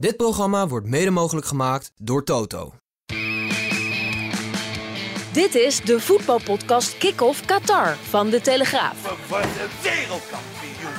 Dit 0.00 0.16
programma 0.16 0.68
wordt 0.68 0.86
mede 0.86 1.10
mogelijk 1.10 1.46
gemaakt 1.46 1.92
door 1.96 2.24
Toto. 2.24 2.72
Dit 5.32 5.54
is 5.54 5.80
de 5.80 6.00
voetbalpodcast 6.00 6.98
Kick-Off 6.98 7.44
Qatar 7.44 7.96
van 7.96 8.30
De 8.30 8.40
Telegraaf. 8.40 9.26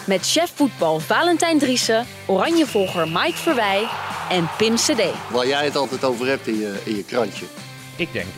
Met 0.08 0.22
chef 0.32 0.52
voetbal 0.56 1.00
Valentijn 1.00 1.60
Driessen, 1.60 2.06
oranjevolger 2.28 3.08
Mike 3.08 3.34
Verwij 3.38 3.88
en 4.30 4.48
Pim 4.58 4.76
CD. 4.76 5.02
Waar 5.32 5.48
jij 5.48 5.66
het 5.66 5.76
altijd 5.76 6.04
over 6.04 6.28
hebt 6.28 6.48
in 6.48 6.58
je, 6.60 6.82
in 6.86 6.96
je 6.96 7.04
krantje. 7.06 7.46
Ik 7.98 8.12
denk, 8.14 8.28
eh, 8.28 8.36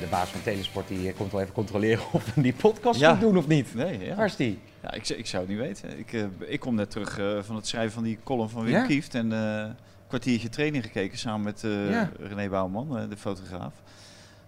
de 0.00 0.06
baas 0.10 0.28
van 0.28 0.42
Telesport 0.42 0.88
die 0.88 1.08
eh, 1.08 1.16
komt 1.16 1.32
wel 1.32 1.40
even 1.40 1.52
controleren 1.54 2.04
of 2.12 2.34
we 2.34 2.42
die 2.42 2.52
podcast 2.54 3.00
Ja. 3.00 3.10
goed 3.10 3.20
doen 3.20 3.36
of 3.36 3.46
niet. 3.46 3.74
Nee, 3.74 3.98
ja. 4.04 4.14
Waar 4.14 4.26
is 4.26 4.36
die? 4.36 4.58
Ja, 4.82 4.92
ik, 4.92 5.08
ik 5.08 5.26
zou 5.26 5.42
het 5.42 5.50
niet 5.52 5.60
weten. 5.60 5.98
Ik, 5.98 6.12
eh, 6.12 6.24
ik 6.46 6.60
kom 6.60 6.74
net 6.74 6.90
terug 6.90 7.18
eh, 7.18 7.38
van 7.42 7.56
het 7.56 7.66
schrijven 7.66 7.92
van 7.92 8.02
die 8.02 8.18
column 8.24 8.48
van 8.48 8.64
Wim 8.64 8.72
Ja? 8.72 8.86
Kieft. 8.86 9.14
En 9.14 9.32
eh, 9.32 9.70
kwartiertje 10.10 10.48
training 10.48 10.84
gekeken 10.84 11.18
samen 11.18 11.40
met 11.42 11.64
eh, 11.64 11.90
Ja. 11.90 12.10
René 12.18 12.48
Bouwman, 12.48 12.98
eh, 12.98 13.08
de 13.08 13.16
fotograaf. 13.16 13.72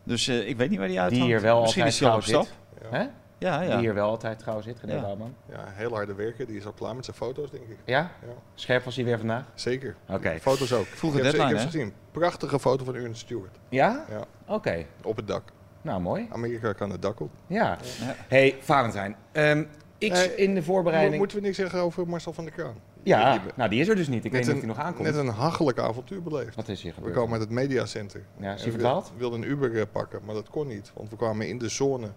Dus 0.05 0.28
eh, 0.28 0.48
ik 0.48 0.56
weet 0.56 0.70
niet 0.70 0.78
waar 0.78 0.89
die 0.89 1.00
uithangt. 1.00 1.25
Die 1.25 1.33
hier 1.34 1.42
wel 1.42 1.61
Misschien 1.61 1.83
altijd 1.83 2.03
is 2.03 2.09
hij 2.09 2.39
op 2.39 2.47
stap. 2.47 2.56
Hè? 2.91 3.06
Ja, 3.39 3.61
ja. 3.61 3.69
Die 3.70 3.78
hier 3.78 3.95
wel 3.95 4.09
altijd 4.09 4.39
trouw 4.39 4.61
zit, 4.61 4.78
René 4.81 4.95
Ja. 4.95 5.00
Bouwman. 5.00 5.34
Ja, 5.50 5.64
heel 5.67 5.92
harde 5.95 6.14
werken. 6.14 6.47
Die 6.47 6.56
is 6.56 6.67
al 6.67 6.72
klaar 6.72 6.95
met 6.97 7.05
zijn 7.05 7.17
foto's, 7.17 7.50
denk 7.50 7.62
ik. 7.69 7.77
Ja? 7.84 7.98
Ja. 8.27 8.33
Scherp 8.55 8.84
was 8.84 8.97
hij 8.97 9.05
weer 9.05 9.19
vandaag? 9.19 9.45
Zeker. 9.55 9.97
Oké. 10.09 10.39
Foto's 10.41 10.72
ook. 10.72 10.84
Vroege 10.87 11.17
ik 11.19 11.22
heb, 11.22 11.33
ze- 11.33 11.39
ik 11.41 11.42
deadline, 11.42 11.61
heb 11.62 11.70
ze 11.72 11.78
gezien. 11.78 11.94
Prachtige 12.11 12.59
foto 12.61 12.84
van 12.84 12.94
Ernst 12.94 13.20
Stewart. 13.20 13.56
Ja? 13.69 14.05
Ja, 14.11 14.25
Oké. 14.55 14.84
op 15.03 15.17
het 15.17 15.27
dak. 15.27 15.42
Nou, 15.83 16.00
mooi. 16.00 16.27
Amerika 16.31 16.72
kan 16.72 16.91
het 16.91 17.03
dak 17.03 17.20
op. 17.20 17.31
Ja. 17.47 17.78
Ja. 18.00 18.15
hey, 18.28 18.56
Valentijn. 18.61 19.17
ehm, 19.33 19.65
ik 19.98 20.12
Nee, 20.12 20.34
in 20.34 20.55
de 20.55 20.61
Mo- 20.61 20.67
voorbereiding... 20.67 21.17
Moeten 21.19 21.37
we 21.39 21.42
niks 21.42 21.56
zeggen 21.56 21.81
over 21.81 22.09
Marcel 22.09 22.33
van 22.33 22.44
der 22.44 22.53
Kraan? 22.53 22.75
Ja, 23.03 23.33
Die- 23.39 23.50
nou 23.55 23.70
die 23.70 23.81
is 23.81 23.89
er 23.89 23.97
dus 23.97 24.08
niet. 24.08 24.25
Ik 24.25 24.33
weet 24.33 24.41
niet 24.41 24.50
of 24.50 24.58
hij 24.58 24.67
nog 24.67 24.78
aankomt. 24.78 25.06
Net 25.06 25.17
een 25.17 25.28
hachelijk 25.28 25.78
avontuur 25.78 26.22
beleefd. 26.22 26.55
Wat 26.55 26.69
is 26.69 26.83
hier 26.83 26.91
We 26.91 26.97
gebeurd? 26.97 27.14
komen 27.14 27.33
uit 27.33 27.41
het 27.41 27.50
mediacenter. 27.50 28.22
Ja, 28.41 28.55
is 28.55 28.64
hij 28.64 28.72
En 28.72 28.78
we 28.78 29.03
wilden 29.17 29.42
een 29.42 29.48
Uber 29.48 29.77
eh, 29.78 29.83
pakken, 29.92 30.20
maar 30.25 30.34
dat 30.34 30.48
kon 30.50 30.67
niet. 30.69 30.92
Want 30.94 31.11
we 31.11 31.17
kwamen 31.17 31.48
in 31.48 31.59
de 31.59 31.69
zone 31.69 32.09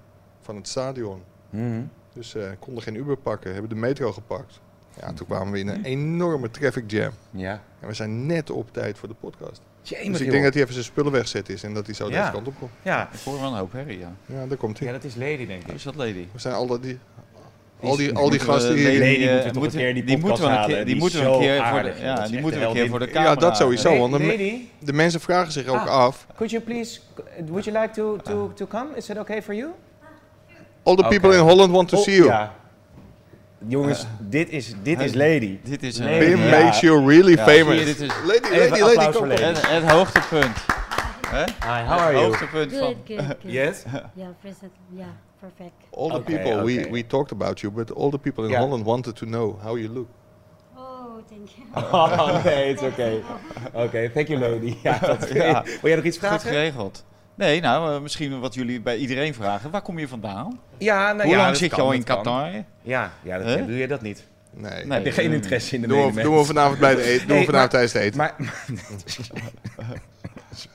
van 0.42 0.56
het 0.56 0.68
stadion. 0.68 1.22
Mhm. 1.50 1.82
Dus 2.14 2.36
eh 2.36 2.44
konden 2.60 2.84
geen 2.84 2.96
Uber 2.96 3.18
pakken. 3.18 3.52
Hebben 3.52 3.70
de 3.70 3.76
metro 3.76 4.12
gepakt. 4.12 4.60
Ja, 5.02 5.14
toen 5.14 5.28
kwamen 5.28 5.54
we 5.54 5.60
in 5.60 5.68
een 5.68 5.84
enorme 5.84 6.52
traffic 6.52 6.92
jam. 6.92 7.12
Ja. 7.32 7.62
En 7.80 7.88
we 7.88 7.94
zijn 7.94 8.26
net 8.26 8.50
op 8.50 8.74
tijd 8.74 8.98
voor 8.98 9.08
de 9.08 9.14
podcast. 9.20 9.62
Jemig, 9.82 10.06
Dus 10.08 10.16
ik 10.16 10.22
joh. 10.24 10.32
denk 10.32 10.44
dat 10.44 10.54
hij 10.54 10.62
even 10.62 10.74
zijn 10.74 10.86
spullen 10.86 11.12
wegzet 11.12 11.50
is 11.50 11.64
en 11.64 11.74
dat 11.74 11.86
hij 11.86 11.96
zo 11.96 12.10
Ja. 12.10 12.20
deze 12.20 12.32
kant 12.32 12.48
op 12.48 12.54
komt. 12.60 12.72
Ja. 12.82 13.10
Ik 13.14 13.20
hoor 13.26 13.40
wel 13.40 13.52
een 13.52 13.58
hoop 13.58 13.72
herrie, 13.72 14.00
ja. 14.00 14.12
Ja, 14.26 14.46
daar 14.46 14.58
komt 14.58 14.78
hij. 14.80 14.88
ja, 14.88 14.94
dat 14.94 15.04
is 15.04 15.16
Lady, 15.16 15.46
denk 15.46 15.64
ik. 15.64 15.72
Is 15.74 15.84
dat 15.84 15.96
Lady? 15.96 16.28
We 16.32 16.40
zijn 16.40 16.54
al 16.54 16.68
dat 16.68 16.82
die, 16.82 16.92
Die 16.92 17.00
al 17.86 17.96
die, 17.96 18.14
al 18.16 18.30
die 18.30 18.40
we 18.40 18.46
gasten 18.46 18.70
Lady, 18.70 18.90
hier. 18.90 19.00
Nee, 19.00 19.18
die 19.44 19.54
moeten 19.60 19.80
keer 19.80 20.06
die 20.06 20.18
moeten 20.18 20.44
we 20.44 20.50
een 20.50 20.56
halen. 20.56 20.76
keer, 20.76 20.86
die 20.86 20.96
moeten 20.96 21.20
we 21.20 21.26
een 21.26 21.40
keer 21.40 21.66
voor 21.66 21.82
de, 21.84 21.94
ja, 22.02 22.24
is 22.24 22.30
die 22.30 22.42
moeten 22.42 22.60
we 22.60 22.66
een 22.66 22.74
keer 22.74 22.90
voor 22.90 23.00
de 23.00 23.08
camera. 23.08 23.30
Ja, 23.32 23.36
dat 23.36 23.58
sowieso. 23.58 23.98
Want 23.98 24.14
de, 24.14 24.20
me- 24.20 24.26
Lady, 24.26 24.62
de 24.80 24.94
mensen 24.94 25.20
vragen 25.20 25.52
zich 25.52 25.68
ook 25.68 25.76
Ah. 25.88 25.88
af. 25.88 26.26
could 26.36 26.52
you 26.52 26.64
please, 26.64 27.00
would 27.48 27.66
you 27.66 27.80
like 27.82 27.94
to, 27.94 28.18
to, 28.24 28.52
to 28.56 28.66
come? 28.68 28.86
Is 28.96 29.06
that 29.06 29.18
okay 29.18 29.42
for 29.42 29.54
you? 29.56 29.70
All 30.84 30.96
the 30.96 31.04
people 31.08 31.34
in 31.34 31.40
Holland 31.44 31.72
want 31.72 31.90
to 31.90 31.98
Oh, 31.98 32.04
see 32.04 32.16
you. 32.16 32.28
Ja. 32.28 32.54
Jongens, 33.68 34.06
dit 34.20 34.50
is, 34.50 34.74
dit 34.84 35.00
is 35.02 35.14
Lady. 35.14 35.60
Dit 35.64 35.84
is 35.84 35.98
een... 35.98 36.06
Lady. 36.06 36.26
Pim 36.26 36.38
Ja. 36.40 36.50
makes 36.62 36.80
you 36.80 37.08
really 37.08 37.36
Ja, 37.36 37.44
famous. 37.44 37.80
je, 37.80 37.86
dit 37.86 38.00
is 38.02 38.10
Lady, 38.26 38.48
Even 38.54 38.70
lady, 38.70 38.82
lady, 38.82 38.96
applaus 38.96 39.16
kom. 39.16 39.28
Lady. 39.28 39.42
het, 39.44 39.70
het 39.70 39.92
hoogtepunt. 39.92 40.58
Hè? 41.28 41.44
Hi, 41.44 41.84
how 41.88 42.00
are 42.00 42.02
Het 42.06 42.12
you? 42.12 42.24
hoogtepunt 42.26 42.72
van... 42.74 42.80
Good, 42.80 42.96
good, 43.06 43.26
good. 43.28 43.36
Yes? 43.42 43.84
Yeah, 44.16 44.28
present. 44.42 44.72
Yeah, 44.96 45.06
perfect. 45.48 45.74
All 45.90 46.10
the 46.10 46.20
people, 46.22 46.64
we, 46.64 46.88
we 46.92 47.08
talked 47.08 47.32
about 47.32 47.60
you, 47.62 47.74
but 47.74 47.92
all 47.92 48.10
the 48.12 48.18
people 48.20 48.46
in. 48.48 48.54
Holland 48.54 48.84
wanted 48.86 49.16
to 49.16 49.26
know 49.26 49.60
how 49.64 49.78
you 49.78 49.90
look. 49.94 50.08
Oh, 50.78 51.18
thank 51.30 51.50
you. 51.56 51.66
Oh, 51.94 52.44
nee, 52.44 52.70
it's 52.70 52.82
okay. 52.82 53.22
Oké, 53.74 54.10
thank 54.14 54.28
you 54.28 54.40
Lady. 54.40 54.76
Ja, 54.84 54.98
dat, 55.00 55.30
Ja. 55.34 55.64
Wil 55.64 55.74
jij 55.82 55.96
nog 55.96 56.06
iets 56.06 56.18
Goed 56.18 56.28
vragen? 56.28 56.50
geregeld. 56.50 57.06
Nee, 57.36 57.62
nou, 57.62 57.96
eh, 57.96 58.02
misschien 58.02 58.40
wat 58.40 58.54
jullie 58.54 58.82
bij 58.82 58.98
iedereen 58.98 59.34
vragen. 59.34 59.72
Waar 59.72 59.82
kom 59.82 60.00
je 60.00 60.08
vandaan? 60.08 60.60
Ja, 60.78 61.12
nou 61.14 61.22
Hoe 61.28 61.38
ja, 61.38 61.44
lang 61.44 61.56
zit 61.56 61.70
je 61.70 61.76
kan, 61.76 61.86
al 61.86 61.92
in 61.92 62.04
kan. 62.04 62.16
Qatar? 62.24 62.50
Ja, 62.82 63.12
ja 63.24 63.38
dat, 63.38 63.48
Huh? 63.48 63.66
doe 63.66 63.76
je 63.78 63.88
dat 63.88 64.02
niet. 64.02 64.28
Nee. 64.52 64.86
Nee. 64.86 64.98
Heb 64.98 65.06
je 65.06 65.12
geen 65.12 65.32
interesse 65.32 65.76
in 65.76 65.82
de 65.82 65.88
Doen 65.88 66.14
we, 66.14 66.22
doen 66.22 66.38
we 66.38 66.44
vanavond 66.44 66.80
bij 66.80 66.96
de 66.96 67.02
eten. 67.02 67.28
Doen 67.28 67.38
Hey, 67.38 67.46
we 67.46 67.52
maar- 67.52 67.70
vanavond 67.70 67.72
tijdens 67.72 67.94
het 67.94 68.02
eten. 68.02 68.18
Maar, 68.18 68.36
maar 69.78 70.02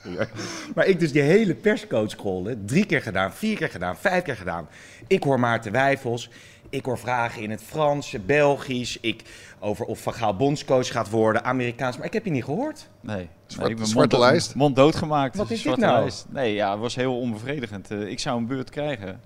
ik 0.85 0.99
dus 0.99 1.11
die 1.11 1.21
hele 1.21 1.55
perscoach 1.55 2.09
scrollen. 2.09 2.65
Drie 2.65 2.85
keer 2.85 3.01
gedaan, 3.01 3.33
vier 3.33 3.57
keer 3.57 3.69
gedaan, 3.69 3.97
vijf 3.97 4.23
keer 4.23 4.35
gedaan. 4.35 4.67
Ik 5.07 5.23
hoor 5.23 5.39
Maarten 5.39 5.71
Wijfels. 5.71 6.29
Ik 6.69 6.85
hoor 6.85 6.99
vragen 6.99 7.41
in 7.41 7.49
het 7.49 7.63
Frans, 7.63 8.15
Belgisch. 8.25 8.97
Ik, 9.01 9.23
over 9.59 9.85
of 9.85 9.99
Van 10.01 10.13
Gaal 10.13 10.35
bondscoach 10.35 10.87
gaat 10.87 11.09
worden, 11.09 11.43
Amerikaans. 11.43 11.97
Maar 11.97 12.05
ik 12.05 12.13
heb 12.13 12.25
je 12.25 12.31
niet 12.31 12.43
gehoord. 12.43 12.87
Nee. 13.01 13.29
Zwart- 13.45 13.63
nee, 13.63 13.71
ik 13.71 13.77
ben 13.77 13.87
zwarte 13.87 14.15
mond, 14.15 14.29
lijst? 14.29 14.55
Mond 14.55 14.75
doodgemaakt. 14.75 15.35
Wat 15.37 15.51
is 15.51 15.61
dit 15.61 15.77
nou? 15.77 15.99
lijst. 15.99 16.25
Nee, 16.29 16.53
ja, 16.53 16.71
het 16.71 16.79
was 16.79 16.95
heel 16.95 17.19
onbevredigend. 17.19 17.91
Eh, 17.91 18.07
ik 18.07 18.19
zou 18.19 18.37
een 18.37 18.47
beurt 18.47 18.69
krijgen 18.69 19.19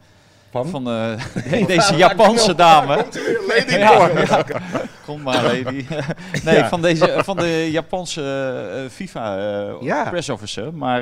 Van? 0.64 0.70
van 0.70 0.88
eh, 0.90 1.66
deze 1.76 1.96
Japanse 1.96 2.56
dame. 2.56 3.06
Lady 3.48 3.76
Ja. 3.76 4.44
Kom 5.06 5.22
maar, 5.22 5.44
lady. 5.44 5.86
nee, 6.46 6.56
Ja. 6.56 6.70
van, 6.70 6.82
deze, 6.82 7.22
van 7.24 7.38
de 7.38 7.72
Japanse 7.72 8.22
eh, 8.84 8.90
FIFA 8.92 9.38
eh, 9.82 10.10
press 10.10 10.30
officer. 10.30 10.74
Maar 10.74 11.02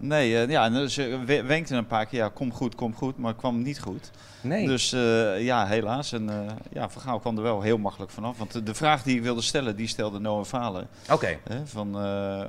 nee, 0.00 0.48
ja, 0.48 0.86
ze 0.86 1.18
we- 1.26 1.42
wenkte 1.42 1.74
een 1.74 1.86
paar 1.86 2.06
keer, 2.06 2.18
ja, 2.18 2.28
kom 2.28 2.52
goed, 2.52 2.74
kom 2.74 2.94
goed, 2.94 3.18
maar 3.18 3.34
kwam 3.34 3.62
niet 3.62 3.80
goed. 3.80 4.10
Nee. 4.40 4.66
Dus 4.66 4.90
ja, 5.38 5.66
helaas. 5.66 6.12
En 6.12 6.30
ja, 6.72 6.88
Van 6.88 7.02
Gaal 7.02 7.18
kwam 7.18 7.36
er 7.36 7.42
wel 7.42 7.62
heel 7.62 7.78
makkelijk 7.78 8.10
vanaf. 8.10 8.38
Want 8.38 8.66
de, 8.66 8.74
vraag 8.74 9.02
die 9.02 9.16
ik 9.16 9.22
wilde 9.22 9.42
stellen, 9.42 9.76
die 9.76 9.88
stelde 9.88 10.18
Noah 10.18 10.44
Falen. 10.44 10.88
Oké. 11.10 11.38
Van 11.64 11.96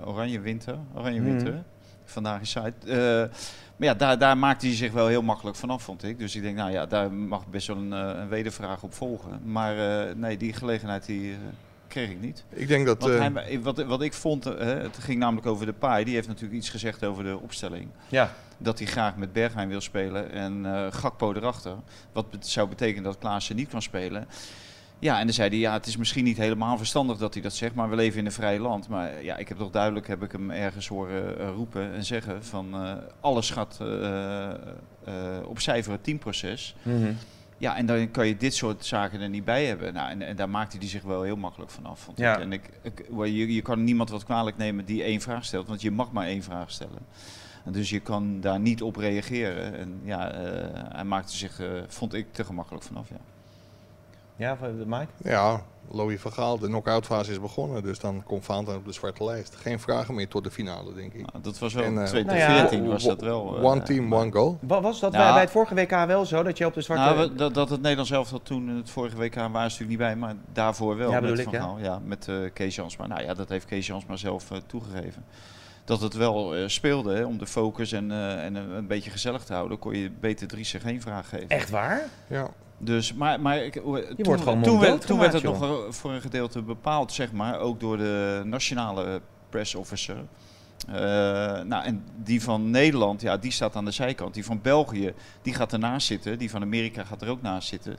Oranje 0.06 0.40
Winter. 0.40 0.76
Oranje. 0.96 1.22
Winter. 1.22 1.64
Vandaag 2.06 2.42
is 2.42 2.50
site. 2.50 3.30
Maar 3.80 3.88
ja, 3.88 3.94
daar, 3.94 4.18
daar 4.18 4.38
maakte 4.38 4.66
hij 4.66 4.76
zich 4.76 4.92
wel 4.92 5.08
heel 5.08 5.22
makkelijk 5.22 5.58
vanaf, 5.58 5.84
vond 5.84 6.04
ik. 6.04 6.20
Dus 6.20 6.36
ik 6.36 6.42
denk, 6.42 6.56
nou 6.56 6.72
ja, 6.72 6.86
daar 6.86 7.12
mag 7.12 7.48
best 7.48 7.68
wel 7.68 7.78
een, 7.78 7.94
eh, 7.94 8.20
een 8.22 8.28
wedervraag 8.28 8.84
op 8.84 8.94
volgen. 8.94 9.42
Maar 9.44 10.08
eh, 10.08 10.16
nee, 10.16 10.38
die 10.38 10.54
gelegenheid 10.54 11.06
die, 11.06 11.32
eh, 11.32 11.38
kreeg 11.88 12.10
ik 12.10 12.22
niet. 12.22 12.44
Ik 12.50 12.68
denk 12.68 12.86
dat... 12.86 13.04
Hij, 13.04 13.62
wat, 13.62 13.84
wat 13.84 14.02
ik 14.02 14.14
vond, 14.14 14.44
het 14.44 14.98
ging 14.98 15.20
namelijk 15.20 15.48
over 15.48 15.66
de 15.66 15.74
paai. 15.74 16.06
Die 16.06 16.14
heeft 16.14 16.28
natuurlijk 16.28 16.56
iets 16.56 16.70
gezegd 16.70 17.06
over 17.06 17.24
de 17.24 17.40
opstelling. 17.42 17.88
Ja. 18.08 18.34
Dat 18.58 18.80
hij 18.80 18.88
graag 18.88 19.16
met 19.16 19.34
Bergheim 19.34 19.70
wil 19.70 19.82
spelen 19.82 20.32
en 20.32 20.66
Gakpo 20.94 21.34
erachter. 21.34 21.76
Wat 22.12 22.26
zou 22.40 22.70
betekenen 22.70 23.04
dat 23.04 23.18
Klaassen 23.18 23.56
niet 23.56 23.70
kan 23.70 23.82
spelen. 23.82 24.28
Ja, 25.00 25.20
en 25.20 25.26
dan 25.26 25.34
zei 25.34 25.50
hij, 25.50 25.58
ja, 25.58 25.74
het 25.74 25.88
is 25.88 25.98
misschien 25.98 26.24
niet 26.24 26.38
helemaal 26.38 26.78
verstandig 26.78 27.18
dat 27.18 27.34
hij 27.34 27.44
dat 27.44 27.54
zegt, 27.54 27.76
maar 27.76 27.90
we 27.90 27.96
leven 27.96 28.20
in 28.20 28.26
een 28.26 28.32
vrij 28.32 28.60
land. 28.60 28.88
Maar 28.88 29.24
ja, 29.24 29.38
ik 29.38 29.48
heb 29.48 29.58
toch 29.58 29.72
duidelijk, 29.72 30.08
heb 30.08 30.24
ik 30.24 30.32
hem 30.32 30.52
ergens 30.52 30.88
horen 30.88 31.40
eh, 31.40 31.50
roepen 31.50 31.94
en 31.94 32.04
zeggen 32.06 32.44
van 32.46 32.74
eh, 32.74 32.94
alles 33.20 33.50
gaat 33.50 33.78
eh, 33.82 35.38
op 35.46 35.60
cijfer 35.60 35.92
het 35.92 36.04
teamproces. 36.04 36.76
Mhm. 36.82 37.14
Ja, 37.58 37.76
en 37.78 37.86
dan 37.86 38.12
kan 38.12 38.28
je 38.28 38.38
dit 38.38 38.54
soort 38.54 38.86
zaken 38.86 39.22
er 39.22 39.30
niet 39.30 39.46
bij 39.46 39.66
hebben. 39.66 39.94
Nou, 39.94 40.10
en, 40.10 40.22
en 40.22 40.36
daar 40.36 40.50
maakte 40.50 40.78
hij 40.78 40.88
zich 40.88 41.04
wel 41.04 41.22
heel 41.22 41.36
makkelijk 41.38 41.72
vanaf. 41.72 42.00
Vond 42.00 42.18
Ja. 42.18 42.36
ik. 42.36 42.42
En 42.42 42.52
ik, 42.54 42.70
ik, 42.82 43.06
je, 43.24 43.54
je 43.54 43.62
kan 43.62 43.84
niemand 43.84 44.10
wat 44.10 44.24
kwalijk 44.24 44.58
nemen 44.58 44.86
die 44.86 45.04
één 45.04 45.22
vraag 45.22 45.46
stelt, 45.46 45.68
want 45.68 45.82
je 45.82 45.92
mag 45.92 46.12
maar 46.12 46.26
één 46.26 46.44
vraag 46.44 46.72
stellen. 46.72 47.00
En 47.66 47.72
dus 47.72 47.90
je 47.90 48.00
kan 48.00 48.42
daar 48.42 48.60
niet 48.60 48.82
op 48.82 48.96
reageren. 48.96 49.78
En 49.78 50.02
ja, 50.04 50.32
hij 50.92 51.04
maakte 51.04 51.36
zich, 51.36 51.62
vond 51.88 52.14
ik, 52.14 52.34
te 52.34 52.44
gemakkelijk 52.44 52.84
vanaf. 52.84 53.10
Ja. 53.10 53.20
Ja, 54.40 54.58
van- 54.58 54.84
Mike? 54.88 55.08
Ja, 55.24 55.62
Louis 55.92 56.22
van 56.22 56.32
Gaal, 56.34 56.60
de 56.60 56.68
knock-out 56.68 57.06
fase 57.06 57.32
is 57.32 57.40
begonnen. 57.40 57.84
Dus 57.84 58.00
dan 58.00 58.24
komt 58.24 58.46
Valentijn 58.46 58.78
op 58.78 58.86
de 58.86 58.92
zwarte 58.92 59.24
lijst. 59.24 59.56
Geen 59.56 59.80
vragen 59.80 60.16
meer 60.16 60.28
tot 60.28 60.44
de 60.44 60.52
finale, 60.52 60.94
denk 60.94 61.14
ik. 61.14 61.32
Nou, 61.32 61.44
dat 61.44 61.60
was 61.60 61.74
wel 61.74 61.84
En, 61.84 61.98
eh, 62.02 62.06
2014 62.06 62.78
Nou 62.78 62.84
ja, 62.90 62.94
was 62.94 63.04
dat 63.04 63.22
wel. 63.22 63.58
eh, 63.58 63.64
One 63.64 63.82
team, 63.82 64.08
maar- 64.08 64.20
one 64.20 64.32
goal. 64.32 64.58
Wa- 64.62 64.82
Was 64.82 65.00
dat 65.00 65.14
Ja. 65.14 65.34
bij, 65.34 65.42
het 65.42 65.52
vorige 65.52 65.74
WK 65.76 66.06
wel 66.08 66.26
zo, 66.26 66.44
dat 66.44 66.58
je 66.58 66.66
op 66.66 66.74
de 66.74 66.82
zwarte... 66.82 67.04
Nou, 67.16 67.36
dat, 67.36 67.54
dat 67.54 67.70
het 67.70 67.82
Nederlands 67.82 68.12
elftal 68.12 68.42
toen 68.42 68.70
in 68.70 68.76
het 68.76 68.90
vorige 68.90 69.16
WK 69.18 69.36
waren 69.36 69.52
ze 69.52 69.60
natuurlijk 69.60 69.90
niet 69.90 69.98
bij, 69.98 70.16
maar 70.16 70.36
daarvoor 70.54 70.98
wel. 70.98 71.12
Ja, 71.12 71.20
met 71.20 71.30
bedoel 71.30 71.44
Van 71.44 71.54
ik, 71.54 71.60
ja. 71.60 71.66
Gaal. 71.66 71.78
ja. 71.80 72.00
Met 72.06 72.28
eh, 72.28 72.36
Kees 72.54 72.76
Jansma. 72.76 73.08
Nou 73.08 73.22
ja, 73.22 73.34
dat 73.34 73.50
heeft 73.50 73.66
Kees 73.66 73.88
Jansma 73.88 74.16
zelf 74.16 74.52
eh, 74.52 74.58
toegegeven. 74.66 75.24
Dat 75.86 76.02
het 76.02 76.14
wel 76.14 76.56
eh, 76.56 76.68
speelde 76.68 77.14
hè, 77.16 77.24
om 77.26 77.38
de 77.38 77.48
focus 77.48 77.92
en, 77.92 78.12
eh, 78.12 78.44
en 78.46 78.56
een, 78.56 78.70
een 78.72 78.88
beetje 78.88 79.10
gezellig 79.12 79.44
te 79.44 79.54
houden, 79.54 79.80
kon 79.80 79.96
je 79.98 80.12
beter 80.20 80.48
Driessen 80.48 80.80
geen 80.80 81.02
vraag 81.02 81.30
geven. 81.30 81.50
Echt 81.50 81.70
waar? 81.70 82.02
Ja. 82.28 82.48
Dus, 82.82 83.14
maar, 83.14 83.42
maar 83.42 83.58
ik, 83.58 83.76
hoe- 83.76 84.08
toen, 84.16 84.26
wordt 84.26 84.42
gewoon 84.42 84.62
toen, 84.62 84.80
werd, 84.80 85.06
toen 85.06 85.20
werd 85.20 85.34
het 85.34 85.44
nog 85.44 85.62
eh, 85.64 85.72
voor 85.90 86.12
een 86.12 86.22
gedeelte 86.22 86.62
bepaald, 86.62 87.12
zeg 87.14 87.32
maar, 87.32 87.60
ook 87.60 87.80
door 87.80 87.98
de 87.98 88.42
nationale 88.46 89.22
press 89.50 89.76
officer. 89.76 90.18
Eh, 90.88 90.94
nou, 91.62 91.84
en 91.84 92.04
die 92.24 92.44
van 92.44 92.70
Nederland, 92.70 93.22
ja, 93.22 93.38
die 93.38 93.52
staat 93.52 93.76
aan 93.76 93.86
de 93.86 93.92
zijkant. 93.92 94.34
Die 94.34 94.46
van 94.46 94.62
België, 94.62 95.14
die 95.42 95.54
gaat 95.54 95.74
ernaast 95.74 96.08
zitten. 96.08 96.38
Die 96.38 96.50
van 96.50 96.62
Amerika 96.62 97.04
gaat 97.04 97.22
er 97.22 97.30
ook 97.30 97.42
naast 97.42 97.68
zitten. 97.68 97.98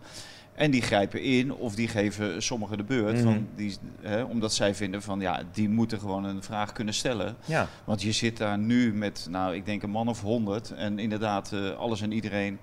En 0.54 0.70
die 0.70 0.82
grijpen 0.82 1.22
in 1.22 1.54
of 1.54 1.74
die 1.74 1.88
geven 1.88 2.42
sommigen 2.42 2.76
de 2.76 2.84
beurt. 2.84 3.14
Mhm. 3.14 3.22
van 3.22 3.48
die, 3.56 3.76
hè, 4.00 4.22
omdat 4.22 4.52
zij 4.52 4.74
vinden 4.74 5.02
van, 5.02 5.20
ja, 5.20 5.42
die 5.52 5.68
moeten 5.68 5.98
gewoon 5.98 6.24
een 6.24 6.42
vraag 6.42 6.72
kunnen 6.72 6.94
stellen. 6.94 7.36
Ja. 7.44 7.68
Want 7.84 8.02
je 8.02 8.12
zit 8.12 8.36
daar 8.36 8.58
nu 8.58 8.94
met, 8.94 9.26
nou, 9.30 9.54
ik 9.54 9.66
denk 9.66 9.82
een 9.82 9.90
man 9.90 10.08
of 10.08 10.20
honderd. 10.20 10.70
En 10.70 10.98
inderdaad, 10.98 11.52
eh, 11.52 11.70
alles 11.78 12.00
en 12.00 12.12
iedereen. 12.12 12.58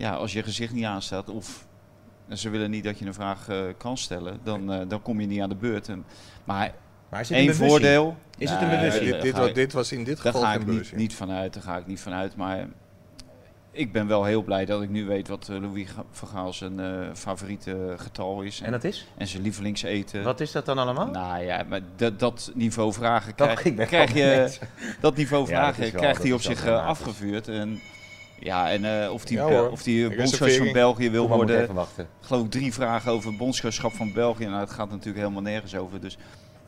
Ja, 0.00 0.12
als 0.14 0.32
je 0.32 0.42
gezicht 0.42 0.72
niet 0.72 0.84
aanstaat 0.84 1.28
of 1.28 1.66
ze 2.32 2.50
willen 2.50 2.70
niet 2.70 2.84
dat 2.84 2.98
je 2.98 3.06
een 3.06 3.14
vraag 3.14 3.48
eh, 3.48 3.60
kan 3.78 3.96
stellen, 3.98 4.38
dan, 4.42 4.72
eh, 4.72 4.80
dan 4.88 5.02
kom 5.02 5.20
je 5.20 5.26
niet 5.26 5.40
aan 5.40 5.48
de 5.48 5.54
beurt. 5.54 5.88
En, 5.88 6.04
maar 6.44 6.72
Maar 7.10 7.20
is 7.20 7.28
het 7.28 7.38
een 7.38 7.44
één 7.44 7.54
voordeel. 7.54 8.16
Is 8.38 8.50
het 8.50 8.60
een 8.62 8.68
daar 8.70 8.80
dit, 9.00 9.22
dit, 9.22 9.34
ga 9.34 9.40
was, 9.40 9.48
ik- 9.48 9.54
dit 9.54 9.72
was 9.72 9.92
in 9.92 10.04
dit 10.04 10.16
Daar 10.22 10.32
geval 10.32 10.40
ga 10.42 10.52
geen 10.52 10.60
ik 10.60 10.66
niet, 10.66 10.92
niet 10.96 11.14
vanuit. 11.14 11.54
Daar 11.54 11.62
ga 11.62 11.76
ik 11.76 11.86
niet 11.86 12.00
vanuit. 12.00 12.36
Maar 12.36 12.66
ik 13.72 13.92
ben 13.92 14.06
wel 14.06 14.24
heel 14.24 14.42
blij 14.42 14.64
dat 14.64 14.82
ik 14.82 14.88
nu 14.88 15.06
weet 15.06 15.28
wat 15.28 15.48
eh, 15.48 15.60
Louis 15.60 15.90
Ga- 15.90 16.04
van 16.10 16.28
Gaal 16.28 16.52
zijn 16.52 16.80
eh, 16.80 17.08
favoriete 17.14 17.94
getal 17.96 18.42
is. 18.42 18.60
En 18.60 18.70
dat 18.70 18.84
is? 18.84 19.06
en 19.16 19.26
zijn 19.26 19.42
lievelingseten. 19.42 20.22
Wat 20.22 20.40
is 20.40 20.52
dat 20.52 20.66
dan 20.66 20.78
allemaal? 20.78 21.06
Nou 21.06 21.42
ja, 21.44 21.64
maar 21.68 21.80
dat, 21.96 22.18
dat 22.18 22.50
niveau 22.54 22.92
vragen 22.92 23.34
krijg, 23.34 23.74
ben 23.74 23.86
krijg 23.86 24.12
je. 24.14 24.58
Dat 25.00 25.16
niveau 25.16 25.48
Ja, 25.48 25.66
dat 25.66 25.74
vragen 25.74 25.92
krijgt 25.98 26.16
dat 26.16 26.22
hij 26.26 26.32
op 26.32 26.40
zich 26.40 26.64
eh, 26.64 26.86
afgevuurd. 26.86 27.48
En, 27.48 27.80
ja, 28.40 28.70
en 28.70 29.02
eh, 29.04 29.12
of 29.12 29.24
die, 29.24 29.36
Ja, 29.38 29.62
of 29.62 29.82
die 29.82 30.08
eh, 30.08 30.16
bondscoach 30.16 30.56
van. 30.56 30.72
België 30.72 31.10
wil 31.10 31.28
worden. 31.28 31.62
even 31.62 31.74
wachten. 31.74 32.08
Geloof 32.20 32.44
ik 32.44 32.50
drie 32.50 32.72
vragen 32.72 33.12
over 33.12 33.28
het 33.28 33.38
bondscoachschap 33.38 33.92
van 33.92 34.12
België. 34.12 34.44
Nou, 34.46 34.60
het 34.60 34.70
gaat 34.70 34.88
natuurlijk 34.90 35.16
helemaal 35.18 35.42
nergens 35.42 35.74
over. 35.76 36.00
Dus 36.00 36.18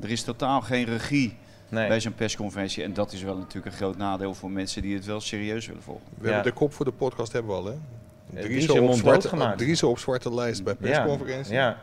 er 0.00 0.10
is 0.10 0.22
totaal 0.22 0.60
geen 0.60 0.84
regie 0.84 1.36
Nee. 1.68 1.88
bij 1.88 2.00
zo'n 2.00 2.14
persconferentie. 2.14 2.82
En 2.84 2.92
dat 2.94 3.12
is 3.12 3.22
wel 3.22 3.36
natuurlijk 3.36 3.66
een 3.66 3.72
groot 3.72 3.96
nadeel 3.96 4.34
voor 4.34 4.50
mensen 4.50 4.82
die 4.82 4.94
het 4.94 5.04
wel 5.04 5.20
serieus 5.20 5.66
willen 5.66 5.82
volgen. 5.82 6.04
We 6.18 6.26
Ja. 6.26 6.32
hebben 6.34 6.52
de 6.52 6.58
kop 6.58 6.72
voor 6.72 6.84
de 6.84 6.92
podcast 6.92 7.32
hebben 7.32 7.50
we 7.52 7.56
al, 7.58 7.66
hè? 7.66 7.74
En 8.34 8.44
op, 8.80 8.94
zwarte, 8.94 9.86
op 9.86 9.98
zwarte 9.98 10.34
lijst 10.34 10.64
bij 10.64 10.74
persconferentie. 10.74 11.52
Ja. 11.54 11.76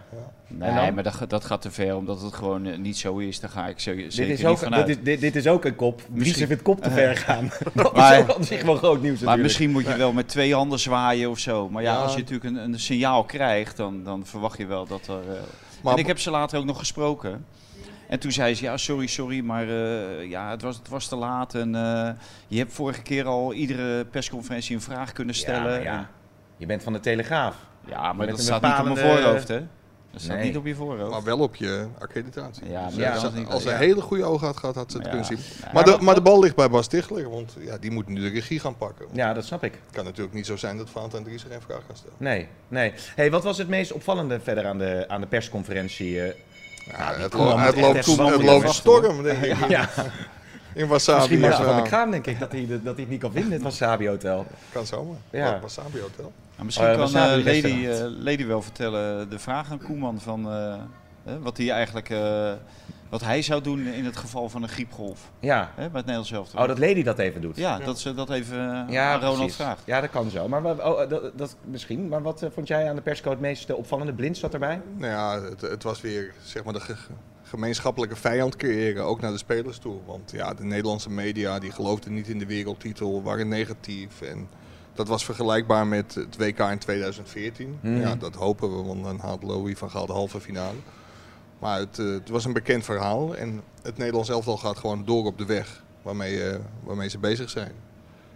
Nee, 0.47 0.69
En 0.69 0.75
dan? 0.75 0.93
maar 0.93 1.03
dat, 1.03 1.23
dat 1.27 1.45
gaat 1.45 1.61
te 1.61 1.71
ver, 1.71 1.95
omdat 1.95 2.21
het 2.21 2.33
gewoon 2.33 2.65
eh, 2.65 2.77
niet 2.77 2.97
zo 2.97 3.17
is. 3.17 3.39
Daar 3.39 3.49
ga 3.49 3.67
ik 3.67 3.79
zo, 3.79 3.91
zeker 3.91 4.03
Dit 4.15 4.29
is, 4.29 4.37
niet 4.37 4.45
ook, 4.45 4.57
vanuit. 4.57 4.85
dit, 4.87 4.97
is, 4.97 5.03
dit, 5.03 5.21
dit 5.21 5.35
is 5.35 5.47
ook 5.47 5.65
een 5.65 5.75
kop. 5.75 6.01
Misschien- 6.09 6.47
vindt 6.47 6.61
kop 6.63 6.81
te 6.81 6.89
ver 6.91 7.17
gaan. 7.17 7.51
dat 7.73 7.95
Maar- 7.95 8.19
is 8.29 8.35
op 8.35 8.43
zich 8.43 8.63
wel 8.63 8.75
groot 8.75 9.01
nieuws 9.01 9.03
Maar 9.03 9.13
natuurlijk. 9.13 9.43
misschien 9.43 9.71
moet 9.71 9.85
je 9.87 9.95
wel 9.97 10.11
met 10.13 10.27
twee 10.27 10.53
handen 10.53 10.79
zwaaien 10.79 11.29
of 11.29 11.39
zo. 11.39 11.69
Maar 11.69 11.83
ja, 11.83 11.93
Ja. 11.93 12.01
als 12.01 12.13
je 12.13 12.19
natuurlijk 12.19 12.45
een, 12.55 12.57
een 12.73 12.79
signaal 12.79 13.23
krijgt, 13.23 13.77
dan, 13.77 14.03
dan 14.03 14.25
verwacht 14.25 14.57
je 14.57 14.65
wel 14.65 14.85
dat 14.87 15.07
er... 15.07 15.19
eh, 15.29 15.39
Maar 15.83 15.93
en 15.93 15.99
ik 15.99 16.07
heb 16.07 16.19
ze 16.19 16.29
later 16.31 16.59
ook 16.59 16.65
nog 16.65 16.77
gesproken. 16.79 17.45
En 18.07 18.19
toen 18.19 18.31
zei 18.31 18.55
ze, 18.55 18.63
ja, 18.63 18.77
sorry, 18.77 19.07
sorry, 19.07 19.39
maar 19.43 19.67
eh, 19.69 20.29
ja, 20.29 20.49
het, 20.51 20.61
was, 20.61 20.77
het 20.77 20.87
was 20.89 21.07
te 21.07 21.15
laat. 21.15 21.55
En 21.55 21.75
eh, 21.75 22.09
je 22.47 22.57
hebt 22.57 22.73
vorige 22.73 23.01
keer 23.01 23.25
al 23.25 23.53
iedere 23.53 24.05
persconferentie 24.05 24.75
een 24.75 24.81
vraag 24.81 25.11
kunnen 25.11 25.35
stellen. 25.35 25.63
maar 25.71 25.83
ja. 25.83 26.09
Je 26.59 26.65
bent 26.65 26.83
van 26.83 26.93
de 26.93 26.99
Telegraaf. 26.99 27.55
Ja, 27.85 28.13
maar 28.13 28.27
dat 28.27 28.37
een 28.37 28.43
staat 28.43 28.61
niet 28.61 28.71
op 28.79 28.83
mijn 28.83 28.97
voorhoofd, 28.97 29.47
hè? 29.47 29.59
Dat 30.11 30.21
staat 30.21 30.35
Nee. 30.37 30.45
niet 30.45 30.57
op 30.57 30.65
je 30.65 30.75
voorhoofd. 30.75 31.11
Maar 31.11 31.23
wel 31.23 31.39
op 31.39 31.55
je 31.55 31.87
accreditatie. 31.99 32.69
Ja, 32.69 32.81
maar 32.81 32.93
ja, 32.93 33.15
is 33.15 33.31
niet- 33.33 33.47
als 33.47 33.63
ze 33.63 33.69
ja. 33.69 33.75
hele 33.77 34.01
goede 34.01 34.23
ogen 34.23 34.47
had 34.47 34.57
gehad, 34.57 34.75
had 34.75 34.91
ze 34.91 34.97
het 34.97 35.05
Ja. 35.05 35.11
kunnen 35.11 35.27
zien. 35.27 35.37
Ja. 35.61 35.69
Maar, 35.73 35.83
de, 35.83 35.97
maar 36.01 36.15
de 36.15 36.21
bal 36.21 36.39
ligt 36.39 36.55
bij 36.55 36.69
Bas 36.69 36.87
Tichler, 36.87 37.29
want 37.29 37.55
ja, 37.59 37.77
die 37.77 37.91
moet 37.91 38.07
nu 38.07 38.21
de 38.21 38.27
regie 38.29 38.59
gaan 38.59 38.77
pakken. 38.77 39.05
Ja, 39.11 39.33
dat 39.33 39.45
snap 39.45 39.63
ik. 39.63 39.71
Het 39.85 39.95
kan 39.95 40.03
natuurlijk 40.05 40.35
niet 40.35 40.45
zo 40.45 40.55
zijn 40.55 40.77
dat 40.77 40.89
Valentijn 40.89 41.23
Dries 41.23 41.43
er 41.43 41.49
geen 41.49 41.61
vraag 41.61 41.81
gaat 41.87 41.97
stellen. 41.97 42.15
Nee, 42.17 42.47
nee. 42.67 42.93
Hey, 43.15 43.31
wat 43.31 43.43
was 43.43 43.57
het 43.57 43.67
meest 43.67 43.91
opvallende 43.91 44.39
verder 44.39 44.65
aan 44.67 44.77
de, 44.77 45.05
aan 45.07 45.21
de 45.21 45.27
persconferentie? 45.27 46.21
eh? 46.21 46.33
Ja, 46.85 47.13
het, 47.13 47.33
lo- 47.33 47.57
het 47.57 47.75
loopt, 47.75 47.97
even 48.07 48.25
het 48.31 48.43
loopt 48.43 48.69
storm, 48.73 49.23
denk 49.23 49.43
ik. 49.43 49.55
ja, 49.69 49.89
In 50.73 50.87
Wasabi. 50.87 51.19
misschien 51.19 51.39
Marcel 51.39 51.63
van 51.65 51.75
der 51.75 51.83
Kraan 51.85 52.11
denk 52.11 52.25
ik 52.27 52.39
dat 52.39 52.51
hij, 52.51 52.65
de- 52.67 52.83
dat 52.83 52.93
hij 52.93 53.01
het 53.03 53.09
niet 53.09 53.19
kan 53.21 53.31
vinden, 53.31 53.51
het 53.51 53.61
Wasabi 53.61 54.07
Hotel. 54.07 54.45
Kan 54.71 54.85
zomaar. 54.85 55.17
Ja. 55.29 55.45
Ja. 55.45 55.59
Wasabi 55.59 55.99
Hotel. 56.01 56.31
Nou, 56.59 56.65
misschien 56.65 56.87
Oh, 56.89 56.95
kan 56.95 57.15
eh, 57.15 57.45
Lady, 57.45 57.85
eh, 57.87 58.05
Lady 58.23 58.45
wel 58.45 58.61
vertellen 58.61 59.29
de 59.29 59.39
vraag 59.39 59.71
aan 59.71 59.81
Koeman 59.83 60.19
van 60.19 60.51
eh, 60.51 60.75
hè, 61.23 61.39
wat 61.39 61.57
hij 61.57 61.69
eigenlijk 61.71 62.09
eh, 62.09 62.51
wat 63.09 63.21
hij 63.23 63.41
zou 63.41 63.61
doen 63.61 63.87
in 63.87 64.05
het 64.05 64.17
geval 64.17 64.49
van 64.49 64.63
een 64.63 64.69
griepgolf 64.69 65.31
Ja. 65.39 65.59
hè, 65.59 65.75
bij 65.75 65.83
het 65.85 65.93
Nederlands 65.93 66.31
elftal. 66.31 66.61
Oh, 66.61 66.67
dat 66.67 66.79
Lady 66.79 67.03
dat 67.03 67.19
even 67.19 67.41
doet. 67.41 67.55
Ja, 67.57 67.77
dat 67.79 67.99
ze 67.99 68.13
dat 68.13 68.29
even 68.29 68.57
eh, 68.87 68.93
Ja, 68.93 69.11
aan 69.13 69.19
Ronald 69.19 69.37
precies. 69.37 69.55
vraagt. 69.55 69.81
Ja, 69.85 70.01
dat 70.01 70.09
kan 70.09 70.29
zo. 70.29 70.47
Maar 70.47 70.61
wat- 70.61 70.83
oh, 70.83 71.09
dat, 71.09 71.31
dat 71.37 71.55
misschien. 71.65 72.07
Maar 72.07 72.21
wat 72.21 72.41
eh, 72.43 72.49
vond 72.53 72.67
jij 72.67 72.89
aan 72.89 72.95
de 72.95 73.01
perscode 73.01 73.35
het 73.35 73.39
meest 73.43 73.69
eh, 73.69 73.77
opvallende? 73.77 74.13
Blind 74.13 74.37
zat 74.37 74.53
erbij? 74.53 74.81
Nou 74.97 75.11
ja, 75.13 75.41
het, 75.49 75.61
het 75.61 75.83
was 75.83 76.01
weer 76.01 76.33
zeg 76.43 76.63
maar 76.63 76.73
de 76.73 76.79
ge- 76.79 76.95
gemeenschappelijke 77.43 78.15
vijand 78.15 78.55
creëren, 78.55 79.03
ook 79.03 79.21
naar 79.21 79.31
de 79.31 79.37
spelers 79.37 79.77
toe. 79.77 79.95
Want 80.05 80.31
ja, 80.31 80.53
de 80.53 80.63
Nederlandse 80.63 81.09
media 81.09 81.59
die 81.59 81.71
geloofden 81.71 82.13
niet 82.13 82.27
in 82.27 82.39
de 82.39 82.45
wereldtitel, 82.45 83.23
waren 83.23 83.47
negatief. 83.47 84.21
En 84.21 84.49
dat 84.99 85.07
was 85.07 85.25
vergelijkbaar 85.25 85.87
met 85.87 86.15
het 86.15 86.37
WK 86.37 86.59
in 86.59 86.77
2014. 86.77 87.79
Mhm. 87.81 87.99
Ja, 87.99 88.15
dat 88.15 88.35
hopen 88.35 88.77
we, 88.77 88.83
want 88.83 89.03
dan 89.03 89.19
haalt 89.19 89.43
Louis 89.43 89.77
van 89.77 89.89
Gaal 89.89 90.05
de 90.05 90.13
halve 90.13 90.41
finale. 90.41 90.77
Maar 91.59 91.79
het, 91.79 91.99
eh, 91.99 92.05
het 92.05 92.29
was 92.29 92.45
een 92.45 92.53
bekend 92.53 92.85
verhaal 92.85 93.35
en 93.35 93.61
het 93.81 93.97
Nederlands 93.97 94.29
elftal 94.29 94.57
gaat 94.57 94.77
gewoon 94.77 95.05
door 95.05 95.25
op 95.25 95.37
de 95.37 95.45
weg 95.45 95.83
waarmee, 96.01 96.43
eh, 96.43 96.59
waarmee 96.83 97.09
ze 97.09 97.17
bezig 97.17 97.49
zijn. 97.49 97.71